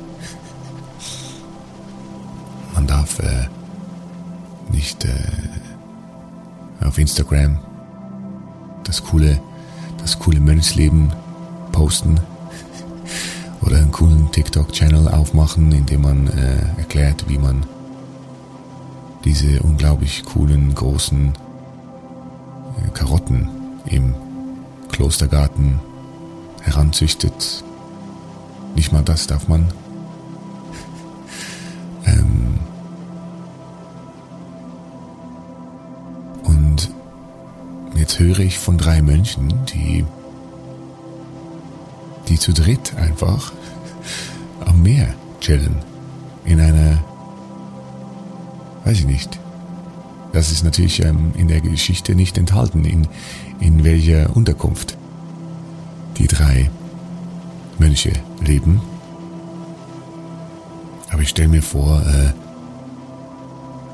man 2.73 2.87
darf 2.87 3.19
äh, 3.19 3.47
nicht 4.71 5.05
äh, 5.05 5.15
auf 6.81 6.97
Instagram 6.97 7.59
das 8.83 9.03
coole, 9.03 9.41
das 9.97 10.19
coole 10.19 10.39
Mönchsleben 10.39 11.11
posten 11.71 12.19
oder 13.61 13.77
einen 13.77 13.91
coolen 13.91 14.31
TikTok-Channel 14.31 15.07
aufmachen, 15.07 15.71
in 15.71 15.85
dem 15.85 16.01
man 16.01 16.27
äh, 16.27 16.79
erklärt, 16.79 17.25
wie 17.27 17.37
man 17.37 17.65
diese 19.23 19.59
unglaublich 19.63 20.23
coolen, 20.23 20.75
großen 20.75 21.33
Karotten 22.93 23.49
im 23.85 24.13
Klostergarten 24.91 25.79
heranzüchtet. 26.61 27.63
Nicht 28.75 28.91
mal 28.91 29.03
das 29.03 29.27
darf 29.27 29.47
man. 29.47 29.65
ähm 32.05 32.59
und 36.43 36.89
jetzt 37.95 38.19
höre 38.19 38.39
ich 38.39 38.59
von 38.59 38.77
drei 38.77 39.01
Mönchen, 39.01 39.53
die 39.65 40.05
die 42.27 42.39
zu 42.39 42.53
dritt 42.53 42.95
einfach 42.95 43.53
am 44.65 44.81
Meer 44.81 45.13
chillen. 45.39 45.75
In 46.43 46.59
einer, 46.59 47.03
weiß 48.83 48.99
ich 48.99 49.05
nicht. 49.05 49.39
Das 50.35 50.51
ist 50.51 50.65
natürlich 50.65 51.01
ähm, 51.01 51.31
in 51.37 51.47
der 51.47 51.61
Geschichte 51.61 52.13
nicht 52.13 52.37
enthalten, 52.37 52.83
in, 52.83 53.07
in 53.61 53.85
welcher 53.85 54.35
Unterkunft 54.35 54.97
die 56.17 56.27
drei 56.27 56.69
Mönche 57.79 58.11
leben. 58.45 58.81
Aber 61.09 61.21
ich 61.21 61.29
stelle 61.29 61.47
mir 61.47 61.61
vor, 61.61 62.01
äh, 62.01 62.33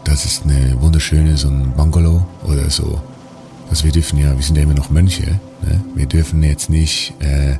das 0.03 0.25
ist 0.25 0.45
eine 0.45 0.81
wunderschöne, 0.81 1.37
so 1.37 1.47
ein 1.47 1.73
Bungalow 1.77 2.25
oder 2.43 2.71
so. 2.71 2.99
Also 3.69 3.83
wir 3.83 3.91
dürfen 3.91 4.17
ja, 4.17 4.35
wir 4.35 4.43
sind 4.43 4.55
ja 4.55 4.63
immer 4.63 4.73
noch 4.73 4.89
Mönche, 4.89 5.39
ne? 5.61 5.79
wir 5.93 6.07
dürfen 6.07 6.41
jetzt 6.41 6.71
nicht 6.71 7.13
äh, 7.19 7.57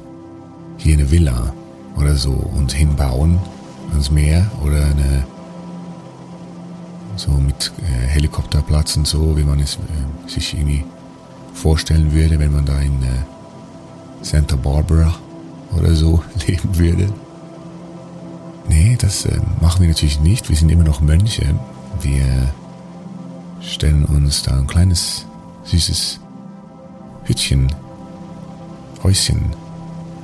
hier 0.77 0.95
eine 0.95 1.11
Villa 1.11 1.53
oder 1.95 2.15
so 2.15 2.31
und 2.31 2.73
hinbauen 2.73 3.37
ans 3.91 4.09
Meer 4.09 4.49
oder 4.65 4.85
eine 4.85 5.23
so 7.15 7.31
mit 7.31 7.71
äh, 7.81 8.07
Helikopterplatz 8.07 8.97
und 8.97 9.07
so, 9.07 9.37
wie 9.37 9.43
man 9.43 9.59
es 9.59 9.75
äh, 9.75 10.29
sich 10.29 10.53
irgendwie 10.53 10.83
vorstellen 11.53 12.13
würde, 12.13 12.39
wenn 12.39 12.51
man 12.51 12.65
da 12.65 12.79
in 12.79 13.03
äh, 13.03 13.07
Santa 14.21 14.55
Barbara 14.55 15.13
oder 15.75 15.93
so 15.93 16.23
leben 16.47 16.77
würde. 16.77 17.09
Nee, 18.67 18.97
das 18.99 19.25
äh, 19.25 19.39
machen 19.59 19.81
wir 19.81 19.89
natürlich 19.89 20.19
nicht. 20.19 20.49
Wir 20.49 20.55
sind 20.55 20.69
immer 20.69 20.83
noch 20.83 21.01
Mönche. 21.01 21.55
Wir 22.01 22.53
stellen 23.59 24.05
uns 24.05 24.43
da 24.43 24.57
ein 24.57 24.67
kleines, 24.67 25.25
süßes 25.63 26.19
Hütchen, 27.25 27.73
Häuschen 29.03 29.41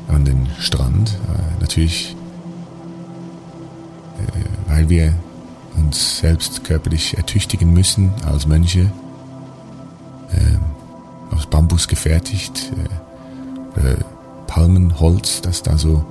an 0.07 0.25
den 0.25 0.47
Strand. 0.59 1.09
Äh, 1.09 1.61
natürlich, 1.61 2.15
äh, 4.17 4.69
weil 4.69 4.89
wir 4.89 5.13
uns 5.77 6.19
selbst 6.19 6.63
körperlich 6.63 7.17
ertüchtigen 7.17 7.71
müssen 7.73 8.11
als 8.25 8.45
Mönche. 8.47 8.91
Äh, 10.31 11.33
aus 11.33 11.45
Bambus 11.45 11.87
gefertigt, 11.87 12.71
äh, 13.75 13.95
Palmenholz, 14.47 15.41
das 15.41 15.61
da 15.63 15.77
so 15.77 16.05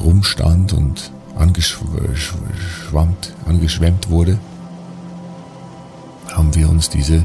rumstand 0.00 0.72
und 0.72 1.10
angeschwammt, 1.36 3.34
angeschwemmt 3.46 4.10
wurde, 4.10 4.38
haben 6.32 6.54
wir 6.54 6.68
uns 6.68 6.90
diese 6.90 7.24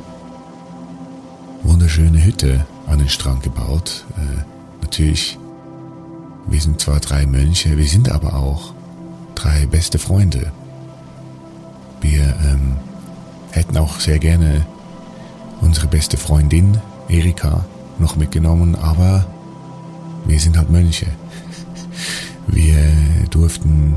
wunderschöne 1.63 2.23
Hütte 2.23 2.65
an 2.87 2.99
den 2.99 3.09
Strand 3.09 3.43
gebaut. 3.43 4.05
Äh, 4.17 4.43
natürlich 4.81 5.39
wir 6.47 6.61
sind 6.61 6.81
zwar 6.81 6.99
drei 6.99 7.25
Mönche, 7.25 7.77
wir 7.77 7.87
sind 7.87 8.11
aber 8.11 8.35
auch 8.35 8.73
drei 9.35 9.65
beste 9.65 9.97
Freunde. 9.97 10.51
Wir 12.03 12.35
ähm, 12.43 12.77
hätten 13.51 13.77
auch 13.77 13.99
sehr 13.99 14.19
gerne 14.19 14.65
unsere 15.61 15.87
beste 15.87 16.17
Freundin 16.17 16.77
Erika 17.07 17.65
noch 17.97 18.17
mitgenommen, 18.17 18.75
aber 18.75 19.25
wir 20.25 20.39
sind 20.39 20.57
halt 20.57 20.69
Mönche. 20.69 21.07
Wir 22.47 22.77
durften 23.29 23.95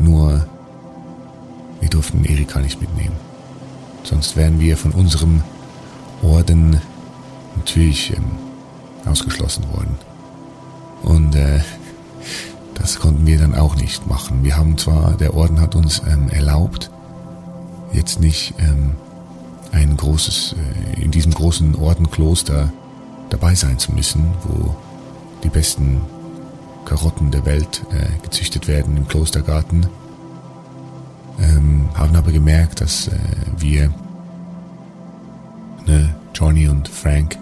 nur, 0.00 0.46
wir 1.80 1.88
durften 1.88 2.24
Erika 2.24 2.58
nicht 2.58 2.80
mitnehmen. 2.80 3.16
Sonst 4.02 4.36
wären 4.36 4.58
wir 4.58 4.76
von 4.76 4.90
unserem 4.90 5.42
Orden 6.22 6.80
natürlich 7.56 8.12
ähm, 8.16 8.24
ausgeschlossen 9.04 9.64
worden. 9.72 9.96
Und 11.02 11.36
äh, 11.36 11.60
das 12.74 12.98
konnten 12.98 13.26
wir 13.26 13.38
dann 13.38 13.54
auch 13.54 13.76
nicht 13.76 14.06
machen. 14.06 14.44
Wir 14.44 14.56
haben 14.56 14.76
zwar, 14.78 15.12
der 15.12 15.34
Orden 15.34 15.60
hat 15.60 15.74
uns 15.74 16.02
ähm, 16.06 16.28
erlaubt, 16.28 16.90
jetzt 17.92 18.20
nicht 18.20 18.54
ähm, 18.58 18.92
ein 19.72 19.96
großes, 19.96 20.54
äh, 20.96 21.02
in 21.02 21.10
diesem 21.10 21.32
großen 21.32 21.74
Ordenkloster 21.76 22.72
dabei 23.30 23.54
sein 23.54 23.78
zu 23.78 23.92
müssen, 23.92 24.32
wo 24.44 24.74
die 25.42 25.48
besten 25.48 26.00
Karotten 26.84 27.30
der 27.30 27.44
Welt 27.46 27.82
äh, 27.90 28.22
gezüchtet 28.22 28.68
werden 28.68 28.96
im 28.96 29.08
Klostergarten. 29.08 29.86
Ähm, 31.40 31.88
haben 31.94 32.14
aber 32.14 32.32
gemerkt, 32.32 32.80
dass 32.80 33.08
äh, 33.08 33.12
wir, 33.56 33.92
ne, 35.86 36.14
Johnny 36.34 36.68
und 36.68 36.88
Frank 36.88 37.38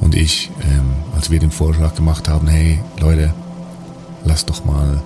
und 0.00 0.14
ich, 0.14 0.50
ähm, 0.62 0.92
als 1.14 1.30
wir 1.30 1.38
den 1.38 1.50
Vorschlag 1.50 1.94
gemacht 1.94 2.28
haben, 2.28 2.46
hey 2.46 2.80
Leute, 2.98 3.34
lasst 4.24 4.48
doch 4.50 4.64
mal 4.64 5.00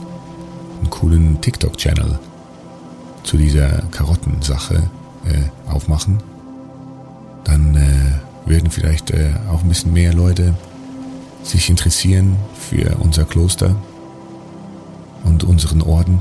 einen 0.81 0.91
coolen 0.91 1.41
TikTok-Channel 1.41 2.19
zu 3.23 3.37
dieser 3.37 3.83
Karottensache 3.91 4.83
äh, 5.25 5.71
aufmachen, 5.71 6.19
dann 7.45 7.75
äh, 7.75 8.49
würden 8.49 8.71
vielleicht 8.71 9.11
äh, 9.11 9.33
auch 9.51 9.63
ein 9.63 9.69
bisschen 9.69 9.93
mehr 9.93 10.13
Leute 10.13 10.55
sich 11.43 11.71
interessieren 11.71 12.37
für 12.55 12.97
unser 13.01 13.25
Kloster 13.25 13.75
und 15.25 15.45
unseren 15.45 15.83
Orden. 15.83 16.21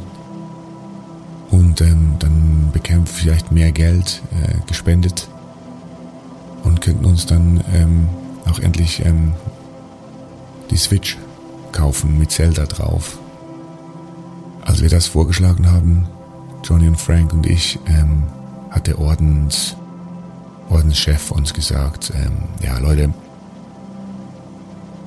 Und 1.49 1.82
ähm, 1.82 2.15
dann 2.19 2.69
bekämen 2.71 3.06
wir 3.06 3.13
vielleicht 3.13 3.51
mehr 3.51 3.71
Geld 3.71 4.21
äh, 4.32 4.65
gespendet 4.67 5.27
und 6.63 6.82
könnten 6.82 7.06
uns 7.06 7.25
dann 7.25 7.63
ähm, 7.73 8.08
auch 8.49 8.60
endlich 8.60 9.06
ähm, 9.06 9.34
die 10.71 10.77
Switch 10.77 11.17
kaufen 11.73 12.17
mit 12.17 12.31
Zelda 12.31 12.65
drauf. 12.65 13.17
Als 14.62 14.81
wir 14.81 14.89
das 14.89 15.07
vorgeschlagen 15.07 15.69
haben, 15.69 16.07
Johnny 16.63 16.88
und 16.88 16.99
Frank 16.99 17.33
und 17.33 17.45
ich, 17.45 17.77
ähm, 17.88 18.23
hat 18.69 18.88
der 18.88 18.99
Ordens, 18.99 19.75
Ordenschef 20.69 21.31
uns 21.31 21.53
gesagt, 21.53 22.13
ähm, 22.15 22.38
ja 22.63 22.77
Leute, 22.77 23.13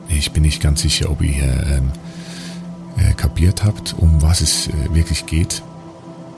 ich 0.09 0.33
bin 0.33 0.43
nicht 0.43 0.63
ganz 0.63 0.83
sicher, 0.83 1.11
ob 1.11 1.23
ihr 1.23 1.43
ähm, 1.43 1.91
äh, 2.99 3.15
kapiert 3.15 3.65
habt, 3.65 3.95
um 3.99 4.21
was 4.21 4.41
es 4.41 4.69
äh, 4.69 4.73
wirklich 4.93 5.27
geht, 5.27 5.63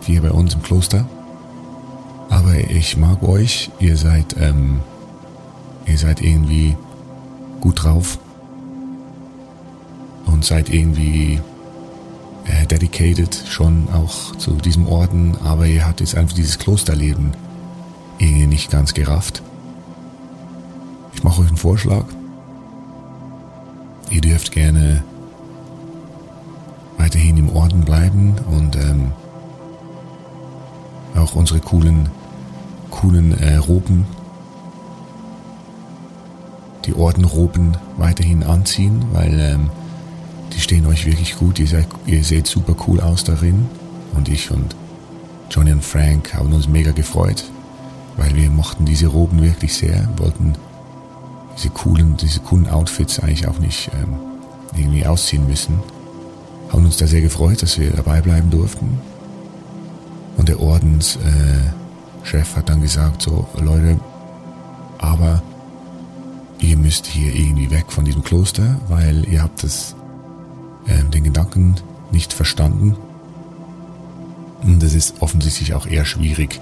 hier 0.06 0.22
bei 0.22 0.30
uns 0.30 0.54
im 0.54 0.62
Kloster. 0.62 1.08
Aber 2.30 2.54
ich 2.54 2.96
mag 2.96 3.22
euch, 3.22 3.70
ihr 3.80 3.96
seid, 3.96 4.36
ähm, 4.38 4.80
ihr 5.86 5.98
seid 5.98 6.22
irgendwie 6.22 6.76
gut 7.60 7.82
drauf 7.82 8.18
und 10.28 10.44
seid 10.44 10.68
irgendwie 10.68 11.40
äh, 12.44 12.66
dedicated 12.66 13.44
schon 13.48 13.88
auch 13.92 14.36
zu 14.36 14.52
diesem 14.52 14.86
Orden, 14.86 15.36
aber 15.44 15.66
ihr 15.66 15.86
habt 15.86 16.00
jetzt 16.00 16.16
einfach 16.16 16.34
dieses 16.34 16.58
Klosterleben 16.58 17.32
irgendwie 18.18 18.46
nicht 18.46 18.70
ganz 18.70 18.94
gerafft. 18.94 19.42
Ich 21.14 21.22
mache 21.22 21.42
euch 21.42 21.48
einen 21.48 21.56
Vorschlag. 21.56 22.04
Ihr 24.10 24.20
dürft 24.20 24.52
gerne 24.52 25.02
weiterhin 26.96 27.36
im 27.36 27.50
Orden 27.50 27.82
bleiben 27.82 28.34
und 28.50 28.76
ähm, 28.76 29.12
auch 31.16 31.34
unsere 31.34 31.60
coolen, 31.60 32.08
coolen 32.90 33.38
äh, 33.38 33.56
Roben, 33.56 34.06
die 36.86 36.94
Ordenroben 36.94 37.76
weiterhin 37.96 38.42
anziehen, 38.42 39.04
weil 39.12 39.38
ähm, 39.38 39.70
die 40.54 40.60
stehen 40.60 40.86
euch 40.86 41.06
wirklich 41.06 41.36
gut. 41.36 41.58
Ihr, 41.58 41.66
seid, 41.66 41.86
ihr 42.06 42.24
seht 42.24 42.46
super 42.46 42.74
cool 42.86 43.00
aus 43.00 43.24
darin. 43.24 43.66
Und 44.14 44.28
ich 44.28 44.50
und 44.50 44.74
Johnny 45.50 45.72
und 45.72 45.84
Frank 45.84 46.34
haben 46.34 46.52
uns 46.52 46.68
mega 46.68 46.92
gefreut, 46.92 47.44
weil 48.16 48.34
wir 48.34 48.50
mochten 48.50 48.84
diese 48.84 49.06
Roben 49.06 49.42
wirklich 49.42 49.74
sehr, 49.74 50.08
wollten 50.16 50.54
diese 51.56 51.70
coolen, 51.70 52.16
diese 52.16 52.40
coolen 52.40 52.68
Outfits 52.68 53.18
eigentlich 53.18 53.46
auch 53.48 53.58
nicht 53.58 53.90
ähm, 54.00 54.14
irgendwie 54.76 55.06
ausziehen 55.06 55.46
müssen. 55.46 55.80
Haben 56.72 56.84
uns 56.84 56.98
da 56.98 57.06
sehr 57.06 57.22
gefreut, 57.22 57.62
dass 57.62 57.78
wir 57.78 57.90
dabei 57.90 58.20
bleiben 58.20 58.50
durften. 58.50 58.98
Und 60.36 60.48
der 60.48 60.60
Ordenschef 60.60 61.18
äh, 62.32 62.56
hat 62.56 62.68
dann 62.68 62.80
gesagt, 62.80 63.22
so 63.22 63.46
Leute, 63.60 63.98
aber 64.98 65.42
ihr 66.60 66.76
müsst 66.76 67.06
hier 67.06 67.34
irgendwie 67.34 67.70
weg 67.70 67.86
von 67.88 68.04
diesem 68.04 68.22
Kloster, 68.22 68.80
weil 68.88 69.26
ihr 69.28 69.42
habt 69.42 69.62
das 69.62 69.96
äh, 70.88 71.04
den 71.04 71.24
Gedanken 71.24 71.76
nicht 72.10 72.32
verstanden. 72.32 72.96
Und 74.62 74.82
es 74.82 74.94
ist 74.94 75.22
offensichtlich 75.22 75.74
auch 75.74 75.86
eher 75.86 76.04
schwierig, 76.04 76.60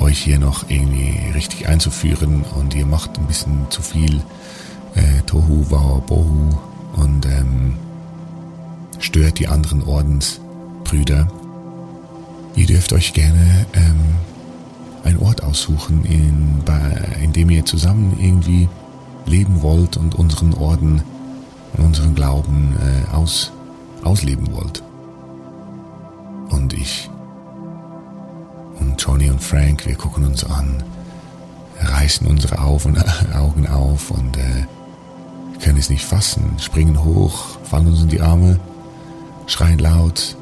euch 0.00 0.18
hier 0.18 0.38
noch 0.38 0.68
irgendwie 0.68 1.16
richtig 1.34 1.68
einzuführen 1.68 2.44
und 2.56 2.74
ihr 2.74 2.86
macht 2.86 3.18
ein 3.18 3.26
bisschen 3.26 3.66
zu 3.70 3.82
viel 3.82 4.22
äh, 4.94 5.22
Tohu 5.26 5.64
Bohu 5.64 6.58
und 6.96 7.26
ähm, 7.26 7.74
stört 8.98 9.38
die 9.38 9.48
anderen 9.48 9.82
Ordensbrüder. 9.82 11.28
Ihr 12.56 12.66
dürft 12.66 12.92
euch 12.92 13.12
gerne 13.12 13.66
ähm, 13.74 14.00
einen 15.04 15.18
Ort 15.18 15.42
aussuchen, 15.42 16.04
in, 16.04 16.62
bei, 16.64 17.16
in 17.22 17.32
dem 17.32 17.50
ihr 17.50 17.64
zusammen 17.64 18.16
irgendwie 18.20 18.68
leben 19.26 19.62
wollt 19.62 19.96
und 19.96 20.14
unseren 20.14 20.54
Orden 20.54 21.02
unseren 21.76 22.14
Glauben 22.14 22.76
äh, 22.80 23.14
aus, 23.14 23.52
ausleben 24.04 24.52
wollt. 24.52 24.82
Und 26.50 26.72
ich 26.72 27.10
und 28.80 29.00
Johnny 29.00 29.28
und 29.28 29.42
Frank, 29.42 29.86
wir 29.86 29.94
gucken 29.96 30.24
uns 30.24 30.44
an, 30.44 30.82
reißen 31.80 32.26
unsere 32.26 32.58
Augen 33.34 33.66
auf 33.66 34.10
und 34.10 34.36
äh, 34.36 34.66
können 35.62 35.78
es 35.78 35.90
nicht 35.90 36.04
fassen, 36.04 36.56
springen 36.58 37.02
hoch, 37.04 37.58
fallen 37.64 37.88
uns 37.88 38.02
in 38.02 38.08
die 38.08 38.20
Arme, 38.20 38.58
schreien 39.46 39.78
laut, 39.78 40.36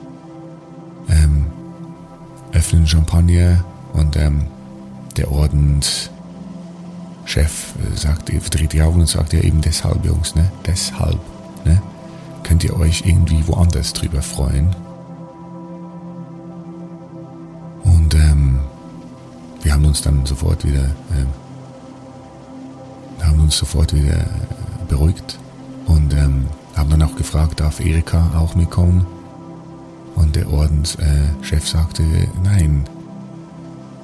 ähm, 1.09 1.47
öffnen 2.53 2.87
Champagner 2.87 3.65
und 3.93 4.17
ähm, 4.17 4.47
der 5.17 5.31
Ordens 5.31 6.11
Chef 7.27 7.75
äh, 7.77 7.97
sagt, 7.97 8.31
verdreht 8.31 8.73
die 8.73 8.81
Augen 8.81 9.01
und 9.01 9.09
sagt 9.09 9.33
ja 9.33 9.41
eben 9.41 9.61
deshalb, 9.61 10.05
Jungs, 10.05 10.35
ne? 10.35 10.51
Deshalb, 10.65 11.19
ne? 11.65 11.83
Könnt 12.45 12.65
ihr 12.65 12.79
euch 12.79 13.03
irgendwie 13.05 13.47
woanders 13.47 13.93
drüber 13.93 14.23
freuen? 14.23 14.75
Und 17.83 18.15
ähm, 18.15 18.61
wir 19.63 19.75
haben 19.75 19.85
uns 19.85 20.01
dann 20.01 20.25
sofort 20.25 20.65
wieder, 20.65 20.85
ähm, 21.13 21.27
haben 23.21 23.41
uns 23.41 23.57
sofort 23.59 23.93
wieder 23.93 24.25
beruhigt 24.89 25.39
und 25.87 26.15
ähm, 26.15 26.47
haben 26.77 26.91
dann 26.91 27.03
auch 27.03 27.17
gefragt, 27.17 27.59
darf 27.59 27.81
Erika 27.81 28.31
auch 28.39 28.55
mitkommen? 28.55 29.05
Und 30.15 30.37
der 30.37 30.51
Ordenschef 30.51 31.65
äh, 31.65 31.67
sagte, 31.67 32.05
nein, 32.45 32.85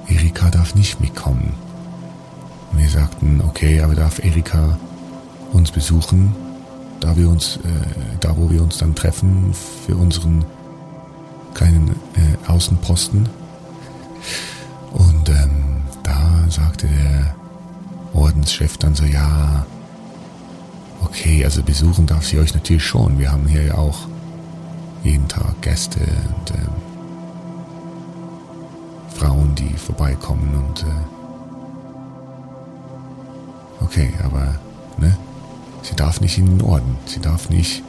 Erika 0.07 0.49
darf 0.49 0.75
nicht 0.75 0.99
mitkommen. 0.99 1.53
Wir 2.75 2.89
sagten, 2.89 3.41
okay, 3.47 3.81
aber 3.81 3.95
darf 3.95 4.23
Erika 4.23 4.77
uns 5.51 5.71
besuchen, 5.71 6.35
da 6.99 7.15
wir 7.15 7.29
uns, 7.29 7.57
äh, 7.57 8.17
da 8.19 8.35
wo 8.37 8.49
wir 8.49 8.63
uns 8.63 8.77
dann 8.77 8.95
treffen 8.95 9.53
für 9.85 9.95
unseren 9.95 10.45
kleinen 11.53 11.89
äh, 12.15 12.49
Außenposten. 12.49 13.29
Und 14.91 15.29
ähm, 15.29 15.83
da 16.03 16.45
sagte 16.49 16.87
der 16.87 17.35
Ordenschef 18.13 18.77
dann 18.77 18.95
so, 18.95 19.05
ja, 19.05 19.65
okay, 21.03 21.43
also 21.43 21.63
besuchen 21.63 22.05
darf 22.05 22.25
sie 22.25 22.39
euch 22.39 22.53
natürlich 22.53 22.83
schon. 22.83 23.19
Wir 23.19 23.31
haben 23.31 23.47
hier 23.47 23.63
ja 23.63 23.75
auch 23.75 24.07
jeden 25.03 25.27
Tag 25.27 25.61
Gäste 25.61 25.99
und 25.99 26.51
ähm, 26.51 26.67
Frauen, 29.15 29.55
die 29.55 29.73
vorbeikommen 29.73 30.55
und 30.55 30.83
äh, 30.83 31.22
Okay, 33.81 34.13
aber 34.23 34.55
ne? 34.97 35.17
Sie 35.81 35.95
darf 35.95 36.21
nicht 36.21 36.37
in 36.37 36.45
den 36.57 36.61
Orden. 36.61 36.97
Sie 37.05 37.19
darf 37.19 37.49
nicht 37.49 37.83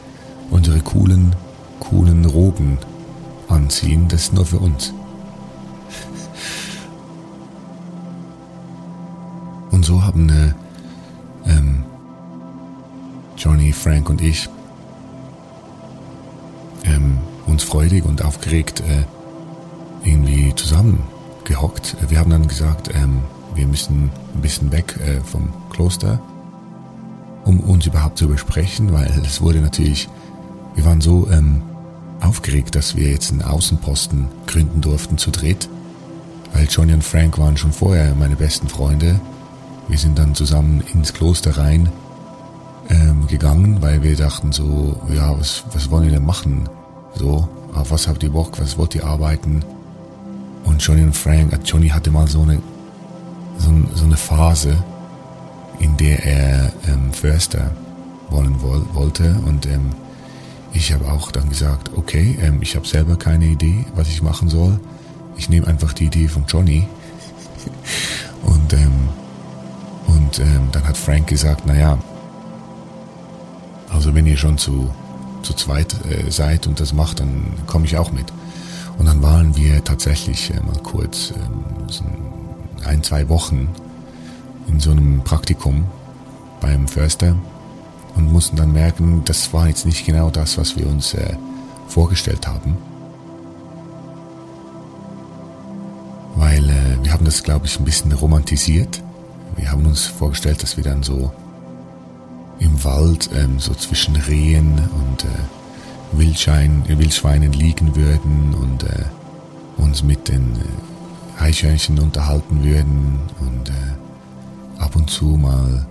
unsere 0.51 0.81
coolen, 0.81 1.35
coolen 1.81 2.25
Roben 2.25 2.79
anziehen. 3.49 4.09
Das 4.09 4.23
ist 4.23 4.33
nur 4.33 4.47
für 4.47 4.59
uns. 4.59 4.93
Und 9.71 9.85
so 9.85 10.03
haben 10.03 10.29
äh, 10.29 10.55
ähm, 11.51 11.85
Johnny, 13.37 13.73
Frank 13.73 14.09
und 14.09 14.21
ich 14.21 14.49
ähm, 16.85 17.19
uns 17.47 17.65
freudig 17.65 18.05
und 18.05 18.25
aufgeregt 18.25 18.81
äh, 18.81 19.05
irgendwie 20.09 20.55
zusammengehockt. 20.55 21.97
Wir 22.09 22.19
haben 22.19 22.31
dann 22.31 22.49
gesagt, 22.49 22.91
ähm, 22.95 23.23
wir 23.55 23.67
müssen 23.67 24.11
ein 24.35 24.41
bisschen 24.41 24.73
weg 24.73 24.97
äh, 25.05 25.21
vom 25.21 25.53
Kloster, 25.71 26.21
um 27.45 27.61
uns 27.61 27.87
überhaupt 27.87 28.19
zu 28.19 28.29
besprechen, 28.29 28.93
weil 28.93 29.11
es 29.25 29.41
wurde 29.41 29.61
natürlich 29.61 30.09
wir 30.75 30.85
waren 30.85 31.01
so 31.01 31.29
ähm, 31.31 31.63
aufgeregt, 32.21 32.75
dass 32.75 32.97
wir 32.97 33.11
jetzt 33.11 33.31
einen 33.31 33.43
Außenposten 33.43 34.29
gründen 34.47 34.81
durften 34.81 35.19
zu 35.19 35.31
dritt, 35.31 35.69
weil 36.53 36.67
Johnny 36.69 36.93
und 36.93 37.05
Frank 37.05 37.39
waren 37.39 37.57
schon 37.57 37.73
vorher 37.73 38.15
meine 38.15 38.37
besten 38.37 38.69
Freunde. 38.69 39.21
Wir 39.89 39.99
sind 39.99 40.19
dann 40.19 40.35
zusammen 40.35 40.83
ins 40.93 41.13
Kloster 41.13 41.57
rein 41.57 41.91
ähm, 42.89 43.27
gegangen, 43.27 43.83
weil 43.83 44.03
wir 44.03 44.17
dachten 44.17 44.53
so, 44.53 45.01
ja, 45.15 45.39
was, 45.39 45.65
was 45.73 45.91
wollen 45.91 46.05
wir 46.05 46.13
denn 46.13 46.25
machen? 46.25 46.69
So, 47.15 47.49
auf 47.75 47.91
was 47.91 48.09
habt 48.09 48.23
ihr 48.23 48.31
Bock, 48.31 48.61
was 48.61 48.77
wollt 48.79 48.95
ihr 48.95 49.05
arbeiten? 49.05 49.65
Und 50.65 50.83
Johnny 50.83 51.03
und 51.03 51.15
Frank, 51.15 51.53
äh, 51.53 51.59
Johnny 51.65 51.89
hatte 51.89 52.11
mal 52.11 52.27
so 52.27 52.43
eine, 52.43 52.61
so, 53.59 53.71
so 53.95 54.05
eine 54.05 54.17
Phase, 54.17 54.83
in 55.79 55.97
der 55.97 56.25
er 56.25 56.73
ähm, 56.89 57.13
Förster 57.13 57.71
wollen 58.31 58.61
wollte 58.63 59.37
und 59.47 59.67
ähm, 59.67 59.93
ich 60.73 60.93
habe 60.93 61.11
auch 61.11 61.31
dann 61.31 61.49
gesagt, 61.49 61.91
okay, 61.97 62.37
ähm, 62.43 62.59
ich 62.61 62.75
habe 62.75 62.87
selber 62.87 63.17
keine 63.17 63.47
Idee, 63.47 63.87
was 63.95 64.09
ich 64.09 64.23
machen 64.23 64.49
soll. 64.49 64.81
Ich 65.37 65.49
nehme 65.49 65.69
einfach 65.69 65.93
die 65.93 66.07
Idee 66.07 66.27
von 66.27 66.45
Johnny. 66.49 66.89
und 68.43 68.73
ähm, 68.73 69.09
und 70.07 70.39
ähm, 70.39 70.69
dann 70.73 70.87
hat 70.87 70.97
Frank 70.97 71.29
gesagt, 71.29 71.67
naja, 71.67 71.99
also 73.89 74.15
wenn 74.15 74.27
ihr 74.27 74.37
schon 74.37 74.59
zu, 74.59 74.91
zu 75.43 75.55
zweit 75.55 75.95
äh, 76.11 76.31
seid 76.31 76.67
und 76.67 76.81
das 76.81 76.93
macht, 76.93 77.21
dann 77.21 77.53
komme 77.67 77.87
ich 77.87 77.97
auch 77.97 78.11
mit. 78.11 78.33
Und 78.99 79.07
dann 79.07 79.23
waren 79.23 79.57
wir 79.57 79.83
tatsächlich 79.85 80.51
äh, 80.51 80.61
mal 80.61 80.79
kurz 80.83 81.31
ähm, 81.31 81.65
so 81.89 82.05
ein, 82.05 82.24
zwei 83.05 83.29
Wochen 83.29 83.69
in 84.69 84.81
so 84.81 84.91
einem 84.91 85.23
Praktikum 85.23 85.85
beim 86.61 86.89
Förster 86.89 87.37
und 88.17 88.33
mussten 88.33 88.57
dann 88.57 88.73
merken, 88.73 89.23
das 89.25 89.53
war 89.53 89.69
jetzt 89.69 89.87
nicht 89.87 90.07
genau 90.07 90.31
das, 90.31 90.57
was 90.57 90.77
wir 90.77 90.87
uns 90.87 91.15
äh, 91.15 91.37
vorgestellt 91.89 92.47
haben. 92.47 92.77
Weil 96.37 96.69
äh, 96.69 97.05
wir 97.05 97.13
haben 97.13 97.25
das, 97.25 97.43
glaube 97.43 97.67
ich, 97.67 97.79
ein 97.79 97.85
bisschen 97.85 98.13
romantisiert. 98.13 99.03
Wir 99.57 99.71
haben 99.71 99.87
uns 99.87 100.07
vorgestellt, 100.07 100.63
dass 100.63 100.77
wir 100.77 100.85
dann 100.85 101.03
so 101.03 101.33
im 102.59 102.83
Wald, 102.85 103.31
ähm, 103.35 103.59
so 103.59 103.75
zwischen 103.75 104.17
Rehen 104.17 104.79
und 104.79 105.25
äh, 105.25 106.19
Wildschweinen 106.19 107.53
liegen 107.53 107.95
würden 107.97 108.55
und 108.55 108.85
äh, 108.85 109.05
uns 109.77 110.03
mit 110.03 110.29
den 110.29 110.57
äh, 110.57 110.94
Eichhörnchen 111.39 111.99
unterhalten 111.99 112.63
würden 112.65 113.19
und 113.41 113.69
äh, 113.69 114.83
ab 114.83 114.97
und 114.97 115.11
zu 115.11 115.27
mal 115.27 115.87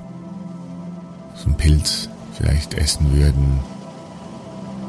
so 1.36 1.45
einen 1.45 1.56
Pilz 1.56 2.10
vielleicht 2.34 2.73
essen 2.73 3.13
würden. 3.13 3.60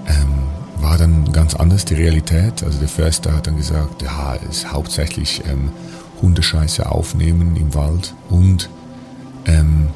Ähm, 0.07 0.83
war 0.83 0.99
dann 0.99 1.33
ganz 1.33 1.55
anders 1.55 1.85
die 1.85 1.95
Realität. 1.95 2.63
Also 2.63 2.79
der 2.79 2.89
Förster 2.89 3.35
hat 3.35 3.47
dann 3.47 3.57
gesagt, 3.57 4.03
ja, 4.03 4.37
es 4.49 4.59
ist 4.59 4.73
hauptsächlich 4.73 5.43
ähm, 5.49 5.71
Hundescheiße 6.21 6.91
aufnehmen 6.91 7.57
im 7.57 7.75
Wald 7.75 8.15
und 8.29 8.69
ähm, 9.47 9.89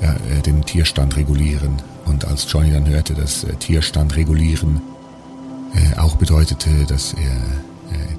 ja, 0.00 0.12
äh, 0.12 0.40
den 0.42 0.64
Tierstand 0.64 1.16
regulieren. 1.16 1.82
Und 2.06 2.24
als 2.24 2.50
Johnny 2.50 2.72
dann 2.72 2.88
hörte, 2.88 3.14
dass 3.14 3.44
äh, 3.44 3.54
Tierstand 3.54 4.16
regulieren 4.16 4.80
äh, 5.74 5.98
auch 5.98 6.16
bedeutete, 6.16 6.70
dass 6.86 7.14
er 7.14 7.36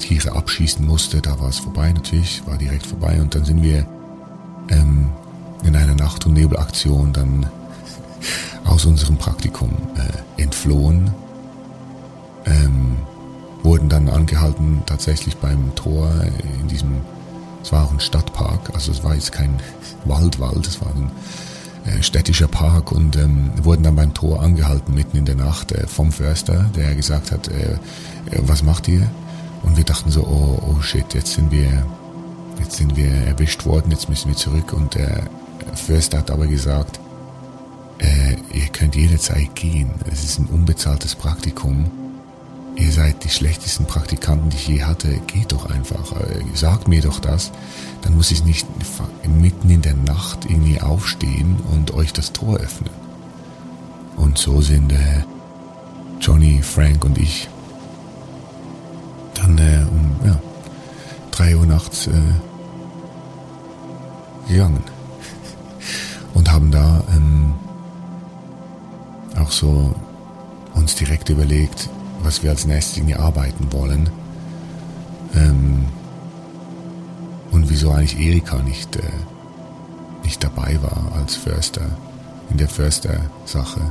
Tiere 0.01 0.35
abschießen 0.35 0.85
musste, 0.85 1.21
da 1.21 1.39
war 1.39 1.49
es 1.49 1.59
vorbei 1.59 1.91
natürlich, 1.93 2.45
war 2.45 2.57
direkt 2.57 2.85
vorbei. 2.85 3.21
Und 3.21 3.33
dann 3.33 3.45
sind 3.45 3.63
wir 3.63 3.85
ähm, 4.69 5.09
in 5.63 5.75
einer 5.75 5.95
Nacht- 5.95 6.25
und 6.25 6.33
Nebelaktion 6.33 7.13
dann 7.13 7.45
aus 8.65 8.85
unserem 8.85 9.17
Praktikum 9.17 9.71
äh, 9.95 10.41
entflohen, 10.41 11.11
ähm, 12.45 12.97
wurden 13.63 13.89
dann 13.89 14.09
angehalten 14.09 14.81
tatsächlich 14.85 15.37
beim 15.37 15.73
Tor 15.75 16.09
in 16.59 16.67
diesem, 16.67 16.95
es 17.63 17.71
war 17.71 17.85
auch 17.85 17.91
ein 17.91 17.99
Stadtpark, 17.99 18.71
also 18.73 18.91
es 18.91 19.03
war 19.03 19.13
jetzt 19.13 19.31
kein 19.31 19.59
Waldwald, 20.05 20.65
es 20.65 20.81
war 20.81 20.89
ein 20.89 21.11
äh, 21.85 22.01
städtischer 22.01 22.47
Park 22.47 22.91
und 22.91 23.15
ähm, 23.17 23.51
wurden 23.61 23.83
dann 23.83 23.95
beim 23.95 24.13
Tor 24.13 24.41
angehalten 24.41 24.93
mitten 24.93 25.17
in 25.17 25.25
der 25.25 25.35
Nacht 25.35 25.71
äh, 25.71 25.85
vom 25.87 26.11
Förster, 26.11 26.69
der 26.75 26.95
gesagt 26.95 27.31
hat, 27.31 27.47
äh, 27.47 27.73
äh, 27.73 27.77
was 28.41 28.63
macht 28.63 28.87
ihr? 28.87 29.07
Und 29.63 29.77
wir 29.77 29.83
dachten 29.83 30.11
so, 30.11 30.21
oh, 30.23 30.61
oh 30.69 30.81
shit, 30.81 31.13
jetzt 31.13 31.33
sind 31.33 31.51
wir, 31.51 31.85
jetzt 32.59 32.77
sind 32.77 32.95
wir 32.95 33.11
erwischt 33.11 33.65
worden, 33.65 33.91
jetzt 33.91 34.09
müssen 34.09 34.29
wir 34.29 34.37
zurück. 34.37 34.73
Und 34.73 34.95
der 34.95 35.23
Förster 35.75 36.19
hat 36.19 36.31
aber 36.31 36.47
gesagt, 36.47 36.99
äh, 37.99 38.35
ihr 38.53 38.67
könnt 38.71 38.95
jederzeit 38.95 39.55
gehen. 39.55 39.91
Es 40.11 40.23
ist 40.23 40.39
ein 40.39 40.47
unbezahltes 40.47 41.15
Praktikum. 41.15 41.91
Ihr 42.75 42.91
seid 42.91 43.23
die 43.23 43.29
schlechtesten 43.29 43.85
Praktikanten, 43.85 44.49
die 44.49 44.55
ich 44.55 44.67
je 44.67 44.83
hatte. 44.83 45.19
Geht 45.27 45.51
doch 45.51 45.69
einfach. 45.69 46.13
Äh, 46.13 46.43
sagt 46.55 46.87
mir 46.87 47.01
doch 47.01 47.19
das. 47.19 47.51
Dann 48.01 48.15
muss 48.15 48.31
ich 48.31 48.43
nicht 48.43 48.65
mitten 49.27 49.69
in 49.69 49.81
der 49.81 49.93
Nacht 49.93 50.45
irgendwie 50.49 50.81
aufstehen 50.81 51.57
und 51.71 51.93
euch 51.93 52.13
das 52.13 52.33
Tor 52.33 52.57
öffnen. 52.57 52.89
Und 54.17 54.37
so 54.37 54.61
sind 54.61 54.91
äh, 54.91 55.23
Johnny, 56.19 56.61
Frank 56.61 57.05
und 57.05 57.17
ich 57.17 57.47
dann 59.35 59.57
äh, 59.57 59.85
um 59.89 60.15
ja, 60.25 60.39
drei 61.31 61.55
Uhr 61.55 61.65
nachts 61.65 62.07
äh, 62.07 62.11
gegangen 64.47 64.83
und 66.33 66.51
haben 66.51 66.71
da 66.71 67.03
ähm, 67.15 67.53
auch 69.39 69.51
so 69.51 69.93
uns 70.73 70.95
direkt 70.95 71.29
überlegt, 71.29 71.89
was 72.23 72.43
wir 72.43 72.51
als 72.51 72.65
nächstes 72.65 72.97
irgendwie 72.97 73.15
arbeiten 73.15 73.71
wollen. 73.71 74.09
Ähm, 75.35 75.85
und 77.51 77.69
wieso 77.69 77.91
eigentlich 77.91 78.19
Erika 78.19 78.61
nicht, 78.61 78.95
äh, 78.95 79.01
nicht 80.23 80.43
dabei 80.43 80.79
war 80.81 81.11
als 81.15 81.35
Förster, 81.35 81.85
in 82.49 82.57
der 82.57 82.69
Förster-Sache. 82.69 83.81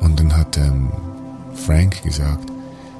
Und 0.00 0.20
dann 0.20 0.36
hat 0.36 0.56
ähm, 0.56 0.92
Frank 1.54 2.02
gesagt, 2.02 2.50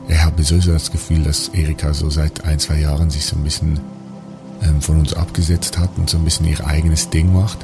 er 0.08 0.24
habe 0.24 0.42
sowieso 0.42 0.72
das 0.72 0.90
Gefühl, 0.90 1.22
dass 1.22 1.48
Erika 1.48 1.94
so 1.94 2.10
seit 2.10 2.44
ein, 2.44 2.58
zwei 2.58 2.80
Jahren 2.80 3.10
sich 3.10 3.24
so 3.24 3.36
ein 3.36 3.44
bisschen 3.44 3.80
ähm, 4.62 4.80
von 4.80 4.98
uns 4.98 5.14
abgesetzt 5.14 5.78
hat 5.78 5.90
und 5.96 6.10
so 6.10 6.18
ein 6.18 6.24
bisschen 6.24 6.46
ihr 6.46 6.66
eigenes 6.66 7.10
Ding 7.10 7.32
macht. 7.32 7.58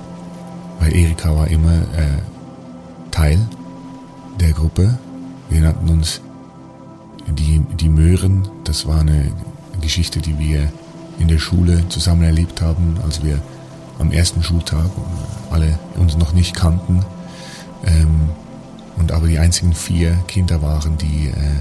Weil 0.79 0.95
Erika 0.95 1.35
war 1.35 1.49
immer 1.49 1.75
äh, 1.75 3.11
Teil 3.11 3.39
der 4.41 4.53
Gruppe. 4.53 4.99
Wir 5.51 5.61
nannten 5.61 5.89
uns 5.91 6.21
die, 7.29 7.61
die 7.79 7.89
Möhren. 7.89 8.49
Das 8.65 8.87
war 8.87 9.01
eine 9.01 9.31
Geschichte, 9.81 10.21
die 10.21 10.39
wir 10.39 10.73
in 11.19 11.29
der 11.29 11.39
Schule 11.39 11.87
zusammen 11.89 12.23
erlebt 12.23 12.63
haben, 12.63 12.97
als 13.05 13.23
wir 13.23 13.41
am 13.99 14.11
ersten 14.11 14.43
Schultag 14.43 14.87
alle 15.51 15.79
uns 15.97 16.17
noch 16.17 16.33
nicht 16.33 16.57
kannten 16.57 17.05
ähm, 17.85 18.31
und 18.97 19.13
aber 19.13 19.27
die 19.29 19.39
einzigen 19.39 19.75
vier 19.75 20.13
Kinder 20.27 20.63
waren, 20.63 20.97
die 20.99 21.29
äh, 21.29 21.61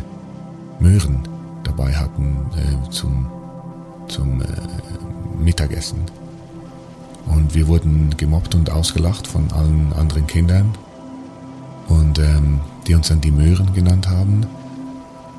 Möhren 0.80 1.28
dabei 1.64 1.94
hatten 1.94 2.38
äh, 2.56 2.90
zum, 2.90 3.28
zum 4.08 4.42
äh, 4.42 4.46
Mittagessen. 5.38 6.00
Und 7.26 7.54
wir 7.54 7.68
wurden 7.68 8.16
gemobbt 8.18 8.56
und 8.56 8.72
ausgelacht 8.72 9.28
von 9.28 9.52
allen 9.52 9.94
anderen 9.94 10.26
Kindern 10.26 10.74
und 11.88 12.20
ähm, 12.20 12.60
die 12.88 12.96
uns 12.96 13.10
dann 13.10 13.22
die 13.22 13.32
Möhren 13.32 13.74
genannt 13.74 14.10
haben. 14.10 14.46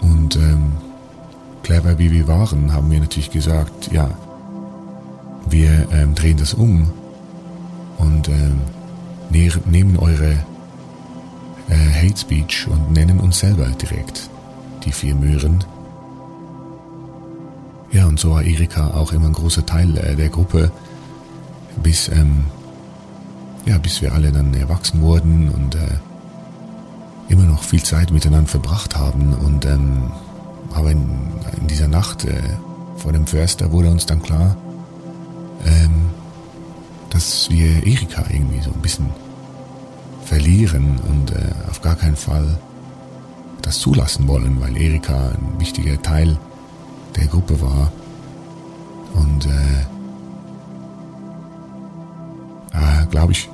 Und 0.01 0.37
ähm, 0.37 0.73
clever 1.63 1.99
wie 1.99 2.11
wir 2.13 2.29
waren, 2.29 2.73
haben 2.73 2.91
wir 2.91 3.01
natürlich 3.01 3.31
gesagt, 3.31 3.93
ja, 3.93 4.11
wir 5.49 5.89
ähm, 5.93 6.15
drehen 6.15 6.37
das 6.37 6.55
um 6.55 6.91
und 7.99 8.29
ähm, 8.29 8.61
ne 9.31 9.51
nehmen 9.69 9.97
eure 9.99 10.33
äh, 11.69 12.03
Hate 12.03 12.19
Speech 12.19 12.69
und 12.69 12.93
nennen 12.93 13.19
uns 13.21 13.41
selber 13.41 13.67
direkt 13.67 14.30
die 14.85 14.93
vier 14.93 15.15
Möhren. 15.15 15.65
Ja, 17.93 18.07
und 18.07 18.21
so 18.21 18.31
war 18.31 18.43
Erika 18.43 18.89
auch 18.89 19.13
immer 19.13 19.27
ein 19.27 19.33
großer 19.33 19.67
Teil 19.67 19.97
äh, 19.97 20.15
der 20.15 20.29
Gruppe, 20.29 20.71
bis, 21.83 22.09
ähm, 22.09 22.45
ja, 23.67 23.79
bis 23.79 24.01
wir 24.01 24.13
alle 24.13 24.31
dann 24.31 24.55
erwachsen 24.55 25.03
wurden 25.03 25.49
und 25.49 25.75
äh, 25.75 25.99
immer 27.29 27.45
noch 27.45 27.63
viel 27.63 27.83
Zeit 27.83 28.11
miteinander 28.13 28.49
verbracht 28.49 28.97
haben. 28.97 29.35
Und 29.35 29.65
ähm, 29.65 30.11
aber 30.73 30.93
in, 30.93 31.09
in 31.61 31.67
dieser 31.67 31.89
Nacht 31.89 32.25
äh, 32.25 32.41
vor 32.97 33.13
dem 33.13 33.27
Förster 33.27 33.73
wurde 33.73 33.91
uns 33.91 34.07
dann 34.07 34.23
klar, 34.23 34.57
ähm, 35.67 36.11
dass 37.11 37.51
wir 37.51 37.87
Erika 37.87 38.25
irgendwie 38.31 38.61
so 38.61 38.71
ein 38.71 38.81
bisschen 38.81 39.11
verlieren 40.25 41.01
und 41.09 41.33
äh, 41.33 41.51
auf 41.69 41.81
gar 41.81 41.97
keinen 41.97 42.17
Fall 42.17 42.59
das 43.61 43.79
zulassen 43.79 44.29
wollen, 44.29 44.61
weil 44.61 44.77
Erika 44.77 45.31
ein 45.31 45.59
wichtiger 45.59 46.01
Teil 46.01 46.39
der 47.17 47.27
Gruppe 47.27 47.61
war. 47.61 47.93
Und 49.15 49.47
äh, 49.47 49.81
äh 52.73 53.07
glaube 53.11 53.33
ich, 53.33 53.49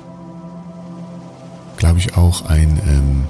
glaube 1.77 1.99
ich 1.99 2.15
auch 2.15 2.45
ein 2.45 2.79
ähm, 2.87 3.27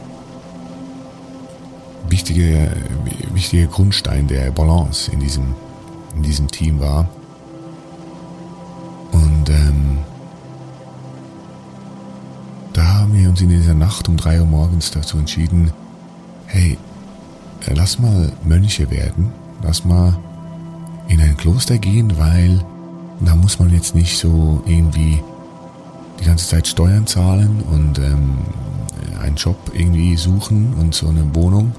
wichtige, 2.10 2.72
wichtige 3.34 3.68
Grundstein 3.68 4.28
der 4.28 4.52
Balance 4.52 5.12
in 5.12 5.20
diesem, 5.20 5.56
in 6.16 6.24
diesem 6.24 6.48
Team 6.48 6.80
war. 6.80 7.08
Und 9.12 9.50
ähm, 9.50 9.98
da 12.74 12.86
haben 13.00 13.14
wir 13.14 13.30
uns 13.30 13.42
in 13.42 13.50
dieser 13.50 13.74
Nacht 13.74 14.08
um 14.08 14.18
drei 14.18 14.40
Uhr 14.40 14.48
morgens 14.48 14.92
dazu 14.92 15.18
entschieden, 15.18 15.72
hey, 16.58 16.78
äh, 17.68 17.74
lass 17.76 18.00
mal 18.00 18.32
Mönche 18.44 18.90
werden, 18.90 19.32
lass 19.62 19.86
mal 19.86 20.18
in 21.08 21.22
ein 21.22 21.38
Kloster 21.38 21.78
gehen, 21.78 22.18
weil 22.18 22.60
da 23.22 23.36
muss 23.36 23.60
man 23.60 23.72
jetzt 23.72 23.96
nicht 23.96 24.18
so 24.18 24.62
irgendwie 24.66 25.22
die 26.20 26.26
ganze 26.26 26.48
Zeit 26.48 26.68
Steuern 26.68 27.06
zahlen 27.06 27.62
und 27.72 28.00
ähm, 28.00 28.38
einen 29.22 29.36
Job 29.36 29.58
irgendwie 29.74 30.18
suchen 30.18 30.74
und 30.80 30.94
so 30.94 31.08
eine 31.10 31.36
Wohnung 31.36 31.74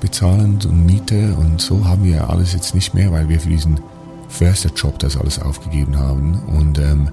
bezahlen 0.00 0.58
und 0.64 0.86
Miete 0.86 1.34
und 1.34 1.60
so 1.60 1.84
haben 1.86 2.04
wir 2.04 2.28
alles 2.28 2.52
jetzt 2.52 2.74
nicht 2.74 2.94
mehr, 2.94 3.10
weil 3.10 3.28
wir 3.28 3.40
für 3.40 3.48
diesen 3.48 3.80
Förster-Job 4.28 4.98
das 4.98 5.16
alles 5.16 5.40
aufgegeben 5.40 5.98
haben. 5.98 6.40
Und 6.46 6.78
ähm, 6.78 7.08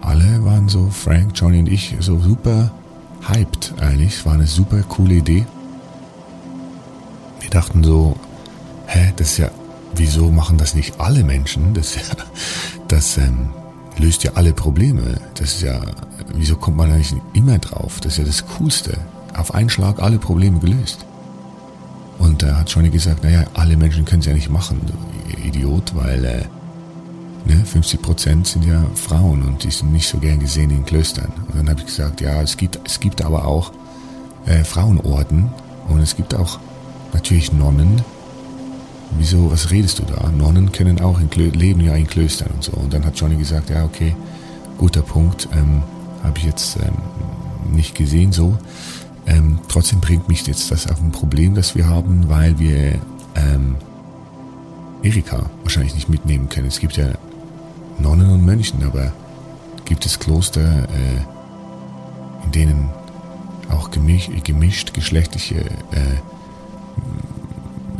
alle 0.00 0.44
waren 0.44 0.68
so, 0.68 0.88
Frank, 0.90 1.32
Johnny 1.34 1.60
und 1.60 1.68
ich, 1.68 1.96
so 2.00 2.18
super 2.18 2.70
hyped 3.26 3.74
eigentlich. 3.80 4.24
War 4.26 4.34
eine 4.34 4.46
super 4.46 4.82
coole 4.82 5.14
Idee. 5.14 5.46
Wir 7.40 7.50
dachten 7.50 7.82
so, 7.82 8.16
hä, 8.86 9.12
das 9.16 9.32
ist 9.32 9.38
ja, 9.38 9.50
wieso 9.94 10.30
machen 10.30 10.58
das 10.58 10.74
nicht 10.74 11.00
alle 11.00 11.24
Menschen? 11.24 11.74
Das, 11.74 11.94
ja, 11.94 12.02
das 12.88 13.16
ähm, 13.18 13.50
löst 13.98 14.24
ja 14.24 14.32
alle 14.34 14.52
Probleme. 14.52 15.20
Das 15.34 15.54
ist 15.54 15.62
ja, 15.62 15.80
wieso 16.34 16.56
kommt 16.56 16.76
man 16.76 16.90
eigentlich 16.90 17.14
immer 17.32 17.58
drauf? 17.58 18.00
Das 18.00 18.12
ist 18.12 18.18
ja 18.18 18.24
das 18.24 18.46
Coolste. 18.46 18.98
Auf 19.36 19.54
einen 19.54 19.70
Schlag 19.70 20.00
alle 20.00 20.18
Probleme 20.18 20.58
gelöst. 20.58 21.06
Und 22.18 22.42
da 22.42 22.58
hat 22.58 22.70
Johnny 22.70 22.90
gesagt, 22.90 23.22
naja, 23.22 23.44
alle 23.54 23.76
Menschen 23.76 24.04
können 24.04 24.20
es 24.20 24.26
ja 24.26 24.34
nicht 24.34 24.50
machen, 24.50 24.80
du 24.86 25.38
Idiot, 25.46 25.94
weil 25.94 26.24
äh, 26.24 26.44
ne, 27.48 27.64
50% 27.64 28.46
sind 28.46 28.64
ja 28.64 28.84
Frauen 28.94 29.42
und 29.42 29.64
die 29.64 29.70
sind 29.70 29.92
nicht 29.92 30.08
so 30.08 30.18
gern 30.18 30.38
gesehen 30.38 30.70
in 30.70 30.84
Klöstern. 30.84 31.32
Und 31.48 31.56
dann 31.56 31.70
habe 31.70 31.80
ich 31.80 31.86
gesagt, 31.86 32.20
ja, 32.20 32.40
es 32.42 32.56
gibt, 32.56 32.78
es 32.84 33.00
gibt 33.00 33.22
aber 33.22 33.46
auch 33.46 33.72
äh, 34.46 34.64
Frauenorden 34.64 35.50
und 35.88 36.00
es 36.00 36.16
gibt 36.16 36.34
auch 36.34 36.58
natürlich 37.12 37.52
Nonnen. 37.52 38.02
Wieso, 39.18 39.50
was 39.50 39.70
redest 39.70 39.98
du 39.98 40.02
da? 40.04 40.28
Nonnen 40.30 40.70
können 40.70 41.00
auch 41.00 41.18
in 41.18 41.30
leben 41.30 41.80
ja 41.80 41.94
in 41.94 42.06
Klöstern 42.06 42.50
und 42.54 42.62
so. 42.62 42.72
Und 42.72 42.92
dann 42.92 43.04
hat 43.04 43.18
Johnny 43.18 43.36
gesagt, 43.36 43.70
ja, 43.70 43.84
okay, 43.84 44.14
guter 44.76 45.02
Punkt, 45.02 45.48
ähm, 45.52 45.82
habe 46.22 46.38
ich 46.38 46.44
jetzt 46.44 46.76
ähm, 46.76 47.74
nicht 47.74 47.94
gesehen 47.94 48.32
so. 48.32 48.58
Ähm, 49.26 49.60
trotzdem 49.68 50.00
bringt 50.00 50.28
mich 50.28 50.46
jetzt 50.46 50.70
das 50.70 50.86
auf 50.90 51.00
ein 51.00 51.10
Problem, 51.10 51.54
das 51.54 51.74
wir 51.74 51.86
haben, 51.88 52.28
weil 52.28 52.58
wir 52.58 52.98
ähm, 53.34 53.76
Erika 55.02 55.48
wahrscheinlich 55.62 55.94
nicht 55.94 56.08
mitnehmen 56.08 56.48
können. 56.48 56.66
Es 56.66 56.80
gibt 56.80 56.96
ja 56.96 57.08
Nonnen 58.00 58.30
und 58.30 58.44
Mönchen, 58.44 58.82
aber 58.84 59.12
gibt 59.84 60.06
es 60.06 60.18
Kloster, 60.18 60.84
äh, 60.88 62.44
in 62.44 62.52
denen 62.52 62.90
auch 63.70 63.90
gemisch, 63.90 64.30
gemischt 64.44 64.94
geschlechtliche 64.94 65.60
äh, 65.60 66.18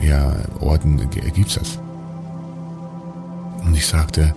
ja, 0.07 0.37
Orden 0.61 1.11
gibt 1.11 1.49
es 1.49 1.55
das. 1.55 1.79
Und 3.65 3.75
ich 3.75 3.87
sagte, 3.87 4.35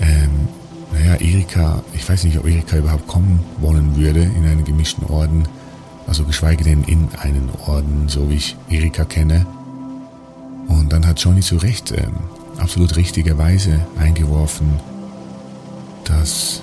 ähm, 0.00 0.48
naja, 0.92 1.14
Erika, 1.14 1.82
ich 1.94 2.08
weiß 2.08 2.24
nicht, 2.24 2.38
ob 2.38 2.46
Erika 2.46 2.76
überhaupt 2.76 3.06
kommen 3.06 3.40
wollen 3.58 3.96
würde 3.96 4.22
in 4.22 4.44
einen 4.44 4.64
gemischten 4.64 5.06
Orden, 5.06 5.46
also 6.06 6.24
geschweige 6.24 6.64
denn 6.64 6.82
in 6.84 7.08
einen 7.18 7.50
Orden, 7.66 8.08
so 8.08 8.28
wie 8.30 8.34
ich 8.34 8.56
Erika 8.68 9.04
kenne. 9.04 9.46
Und 10.66 10.92
dann 10.92 11.06
hat 11.06 11.20
Johnny 11.20 11.40
zu 11.40 11.56
Recht 11.56 11.92
ähm, 11.92 12.14
absolut 12.58 12.96
richtigerweise 12.96 13.86
eingeworfen, 13.98 14.78
dass 16.04 16.62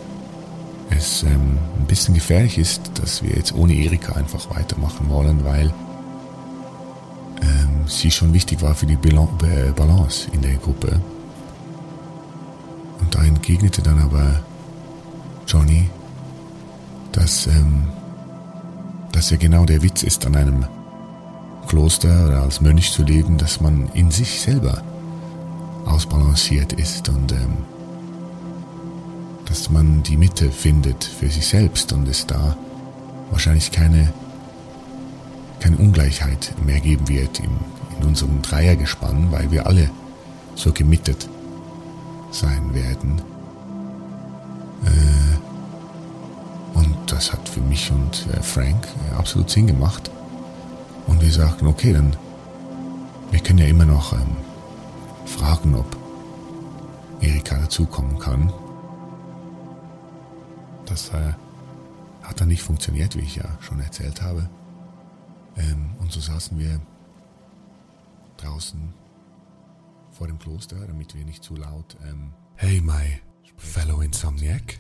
es 0.90 1.24
ähm, 1.24 1.58
ein 1.80 1.86
bisschen 1.88 2.14
gefährlich 2.14 2.58
ist, 2.58 2.92
dass 2.96 3.24
wir 3.24 3.32
jetzt 3.32 3.54
ohne 3.54 3.74
Erika 3.74 4.14
einfach 4.14 4.50
weitermachen 4.56 5.10
wollen, 5.10 5.44
weil 5.44 5.74
ähm, 7.42 7.88
sie 7.88 8.12
schon 8.12 8.34
wichtig 8.34 8.62
war 8.62 8.76
für 8.76 8.86
die 8.86 8.98
Balance 8.98 10.28
in 10.32 10.42
der 10.42 10.56
Gruppe. 10.56 11.00
Und 13.00 13.16
da 13.16 13.24
entgegnete 13.24 13.82
dann 13.82 14.00
aber 14.00 14.42
Johnny, 15.48 15.90
dass 17.12 17.48
ähm, 17.48 17.90
das 19.12 19.30
ja 19.30 19.38
genau 19.38 19.66
der 19.66 19.82
Witz 19.82 20.04
ist, 20.04 20.26
an 20.26 20.36
einem 20.36 20.66
Kloster 21.68 22.28
oder 22.28 22.44
als 22.44 22.62
Mönch 22.62 22.92
zu 22.92 23.04
leben, 23.04 23.38
dass 23.38 23.62
man 23.62 23.90
in 23.94 24.12
sich 24.12 24.42
selber 24.42 24.84
ausbalanciert 25.86 26.74
ist 26.74 27.10
und 27.10 27.32
ähm, 27.32 27.58
dass 29.46 29.70
man 29.70 30.04
die 30.04 30.18
Mitte 30.18 30.52
findet 30.52 31.04
für 31.04 31.30
sich 31.30 31.48
selbst 31.48 31.94
und 31.94 32.08
es 32.08 32.26
da 32.26 32.58
wahrscheinlich 33.32 33.72
keine, 33.72 34.12
keine 35.60 35.78
Ungleichheit 35.78 36.54
mehr 36.66 36.80
geben 36.80 37.08
wird 37.08 37.40
in, 37.40 37.52
in 38.00 38.08
unserem 38.08 38.42
Dreiergespann, 38.42 39.32
weil 39.32 39.52
wir 39.52 39.66
alle 39.68 39.90
so 40.56 40.72
gemittet 40.72 41.30
sein 42.32 42.74
werden. 42.74 43.22
Äh, 44.86 46.78
und 46.78 46.96
das 47.08 47.32
hat 47.32 47.48
für 47.48 47.62
mich 47.62 47.92
und 47.92 48.28
äh, 48.34 48.42
Frank 48.42 48.88
äh, 49.12 49.16
absolut 49.16 49.50
Sinn 49.50 49.68
gemacht. 49.68 50.12
Und 51.08 51.22
wir 51.22 51.32
sagten, 51.32 51.68
okay, 51.68 51.94
dann, 51.94 52.16
wir 53.32 53.40
können 53.40 53.60
ja 53.60 53.68
immer 53.68 53.86
noch 53.86 54.14
ähm, 54.14 54.36
fragen, 55.26 55.76
ob 55.76 55.98
Erika 57.22 57.58
dazukommen 57.58 58.20
kann. 58.20 58.54
Das 60.86 61.10
äh, 61.10 61.34
hat 62.24 62.40
dann 62.42 62.48
nicht 62.48 62.64
funktioniert, 62.64 63.16
wie 63.16 63.22
ich 63.22 63.36
ja 63.36 63.58
schon 63.62 63.80
erzählt 63.80 64.22
habe. 64.22 64.50
Ähm, 65.58 65.96
und 66.00 66.12
so 66.12 66.20
saßen 66.20 66.58
wir 66.60 66.82
draußen 68.38 68.94
vor 70.12 70.28
dem 70.28 70.40
Kloster, 70.40 70.86
damit 70.88 71.16
wir 71.16 71.26
nicht 71.26 71.44
zu 71.44 71.56
laut. 71.56 71.98
Ähm, 72.04 72.34
hey, 72.56 72.82
my 72.82 73.22
fellow 73.58 74.02
Insomniac. 74.02 74.78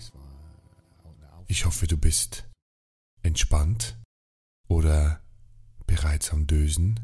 Ich 1.47 1.65
hoffe, 1.65 1.87
du 1.87 1.97
bist 1.97 2.47
entspannt 3.21 3.97
oder 4.67 5.21
bereits 5.85 6.31
am 6.31 6.47
Dösen. 6.47 6.99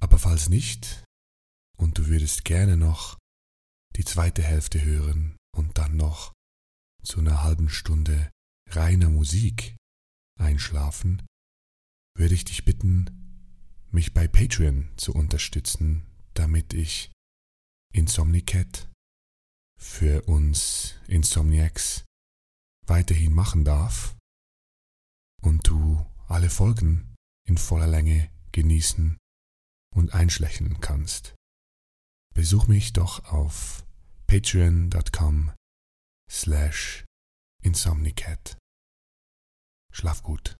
Aber 0.00 0.18
falls 0.18 0.48
nicht, 0.48 1.04
und 1.82 1.98
du 1.98 2.06
würdest 2.06 2.44
gerne 2.44 2.76
noch 2.76 3.18
die 3.96 4.04
zweite 4.04 4.42
Hälfte 4.42 4.82
hören 4.82 5.36
und 5.54 5.78
dann 5.78 5.96
noch 5.96 6.32
zu 7.02 7.18
einer 7.18 7.42
halben 7.42 7.68
Stunde 7.68 8.30
reiner 8.68 9.10
Musik 9.10 9.76
einschlafen, 10.38 11.26
würde 12.16 12.34
ich 12.34 12.44
dich 12.44 12.64
bitten, 12.64 13.10
mich 13.90 14.14
bei 14.14 14.28
Patreon 14.28 14.90
zu 14.96 15.12
unterstützen, 15.12 16.06
damit 16.34 16.72
ich 16.72 17.10
Insomnicat 17.92 18.88
für 19.76 20.22
uns 20.22 20.94
Insomniacs 21.08 22.04
weiterhin 22.86 23.34
machen 23.34 23.64
darf 23.64 24.16
und 25.42 25.66
du 25.66 26.06
alle 26.28 26.48
Folgen 26.48 27.14
in 27.46 27.58
voller 27.58 27.88
Länge 27.88 28.30
genießen 28.52 29.18
und 29.94 30.14
einschlächeln 30.14 30.80
kannst. 30.80 31.34
Besuch 32.34 32.66
mich 32.66 32.92
doch 32.92 33.24
auf 33.32 33.84
patreon.com 34.26 35.52
slash 36.30 37.04
insomnicat. 37.62 38.56
Schlaf 39.92 40.22
gut. 40.22 40.56